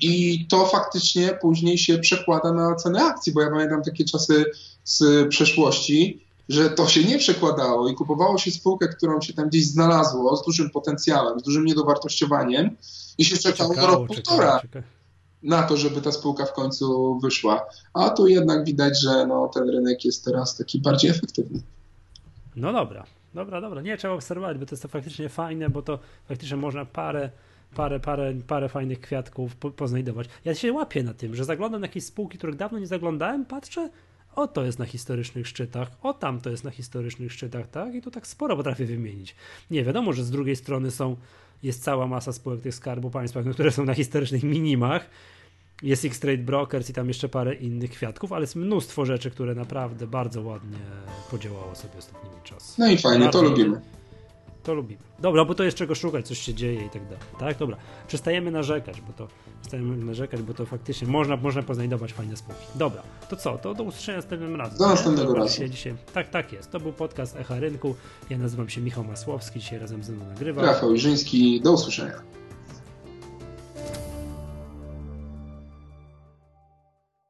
i 0.00 0.46
to 0.48 0.66
faktycznie 0.66 1.38
później 1.40 1.78
się 1.78 1.98
przekłada 1.98 2.52
na 2.52 2.74
cenę 2.74 3.04
akcji, 3.04 3.32
bo 3.32 3.42
ja 3.42 3.50
pamiętam 3.50 3.82
takie 3.82 4.04
czasy 4.04 4.44
z 4.84 5.28
przeszłości, 5.28 6.26
że 6.48 6.70
to 6.70 6.88
się 6.88 7.04
nie 7.04 7.18
przekładało 7.18 7.88
i 7.88 7.94
kupowało 7.94 8.38
się 8.38 8.50
spółkę, 8.50 8.88
którą 8.88 9.20
się 9.20 9.32
tam 9.32 9.48
gdzieś 9.48 9.66
znalazło 9.66 10.36
z 10.36 10.44
dużym 10.44 10.70
potencjałem, 10.70 11.40
z 11.40 11.42
dużym 11.42 11.64
niedowartościowaniem 11.64 12.76
i 13.18 13.24
się 13.24 13.36
czekało, 13.36 13.74
czekało 13.74 13.94
rok, 13.94 14.06
półtora 14.06 14.60
na 15.46 15.62
to, 15.62 15.76
żeby 15.76 16.00
ta 16.00 16.12
spółka 16.12 16.44
w 16.46 16.52
końcu 16.52 17.18
wyszła. 17.18 17.66
A 17.94 18.10
tu 18.10 18.26
jednak 18.26 18.64
widać, 18.64 19.00
że 19.00 19.26
no, 19.26 19.50
ten 19.54 19.70
rynek 19.70 20.04
jest 20.04 20.24
teraz 20.24 20.56
taki 20.56 20.80
bardziej 20.80 21.10
efektywny. 21.10 21.60
No 22.56 22.72
dobra, 22.72 23.04
dobra, 23.34 23.60
dobra. 23.60 23.82
Nie 23.82 23.96
trzeba 23.96 24.14
obserwować, 24.14 24.58
bo 24.58 24.66
to 24.66 24.72
jest 24.72 24.82
to 24.82 24.88
faktycznie 24.88 25.28
fajne, 25.28 25.70
bo 25.70 25.82
to 25.82 25.98
faktycznie 26.28 26.56
można 26.56 26.84
parę 26.84 27.30
parę, 27.74 28.00
parę, 28.00 28.34
parę 28.46 28.68
fajnych 28.68 29.00
kwiatków 29.00 29.56
po, 29.56 29.70
poznajdować. 29.70 30.28
Ja 30.44 30.54
się 30.54 30.72
łapię 30.72 31.02
na 31.02 31.14
tym, 31.14 31.34
że 31.34 31.44
zaglądam 31.44 31.80
na 31.80 31.86
jakieś 31.86 32.04
spółki, 32.04 32.38
których 32.38 32.56
dawno 32.56 32.78
nie 32.78 32.86
zaglądałem, 32.86 33.44
patrzę, 33.44 33.90
o 34.34 34.48
to 34.48 34.64
jest 34.64 34.78
na 34.78 34.86
historycznych 34.86 35.48
szczytach, 35.48 35.90
o 36.02 36.12
tam 36.12 36.40
to 36.40 36.50
jest 36.50 36.64
na 36.64 36.70
historycznych 36.70 37.32
szczytach, 37.32 37.70
tak? 37.70 37.94
I 37.94 38.02
tu 38.02 38.10
tak 38.10 38.26
sporo 38.26 38.56
potrafię 38.56 38.86
wymienić. 38.86 39.34
Nie 39.70 39.84
wiadomo, 39.84 40.12
że 40.12 40.24
z 40.24 40.30
drugiej 40.30 40.56
strony 40.56 40.90
są, 40.90 41.16
jest 41.62 41.82
cała 41.82 42.06
masa 42.06 42.32
spółek 42.32 42.60
tych 42.60 42.74
skarbu 42.74 43.10
państwa, 43.10 43.42
które 43.52 43.70
są 43.70 43.84
na 43.84 43.94
historycznych 43.94 44.42
minimach, 44.42 45.10
jest 45.82 46.04
X-Trade 46.04 46.38
Brokers 46.42 46.90
i 46.90 46.92
tam 46.92 47.08
jeszcze 47.08 47.28
parę 47.28 47.54
innych 47.54 47.90
kwiatków, 47.90 48.32
ale 48.32 48.40
jest 48.42 48.56
mnóstwo 48.56 49.04
rzeczy, 49.04 49.30
które 49.30 49.54
naprawdę 49.54 50.06
bardzo 50.06 50.42
ładnie 50.42 50.78
podziałało 51.30 51.74
sobie 51.74 51.98
ostatnimi 51.98 52.36
czasy. 52.44 52.74
No 52.78 52.90
i 52.90 52.98
fajnie, 52.98 53.24
bardzo 53.24 53.38
to 53.38 53.48
lubimy. 53.48 53.80
To 54.62 54.74
lubimy. 54.74 55.00
Dobra, 55.18 55.44
bo 55.44 55.54
to 55.54 55.64
jest 55.64 55.76
czego 55.76 55.94
szukać, 55.94 56.26
coś 56.26 56.38
się 56.38 56.54
dzieje 56.54 56.86
i 56.86 56.90
tak 56.90 57.04
dalej. 57.04 57.18
Tak, 57.38 57.58
dobra. 57.58 57.76
Przestajemy 58.08 58.50
narzekać, 58.50 59.00
bo 59.00 59.12
to 59.12 59.28
przestajemy 59.60 59.96
narzekać, 59.96 60.42
bo 60.42 60.54
to 60.54 60.66
faktycznie 60.66 61.08
można, 61.08 61.36
można 61.36 61.62
poznajdować 61.62 62.12
fajne 62.12 62.36
spółki. 62.36 62.62
Dobra, 62.74 63.02
to 63.28 63.36
co? 63.36 63.58
To 63.58 63.74
do 63.74 63.82
usłyszenia 63.82 64.18
następnym 64.18 64.56
razem. 64.56 64.78
Do 64.78 64.88
następnego 64.88 65.34
razu. 65.34 65.68
Dzisiaj, 65.68 65.94
tak, 66.14 66.30
tak 66.30 66.52
jest. 66.52 66.70
To 66.70 66.80
był 66.80 66.92
podcast 66.92 67.36
Echa 67.36 67.60
Rynku. 67.60 67.94
Ja 68.30 68.38
nazywam 68.38 68.68
się 68.68 68.80
Michał 68.80 69.04
Masłowski, 69.04 69.60
dzisiaj 69.60 69.78
razem 69.78 70.04
ze 70.04 70.12
mną 70.12 70.26
nagrywam. 70.26 70.64
Rafał 70.64 70.94
Iżyński, 70.94 71.60
do 71.60 71.72
usłyszenia. 71.72 72.22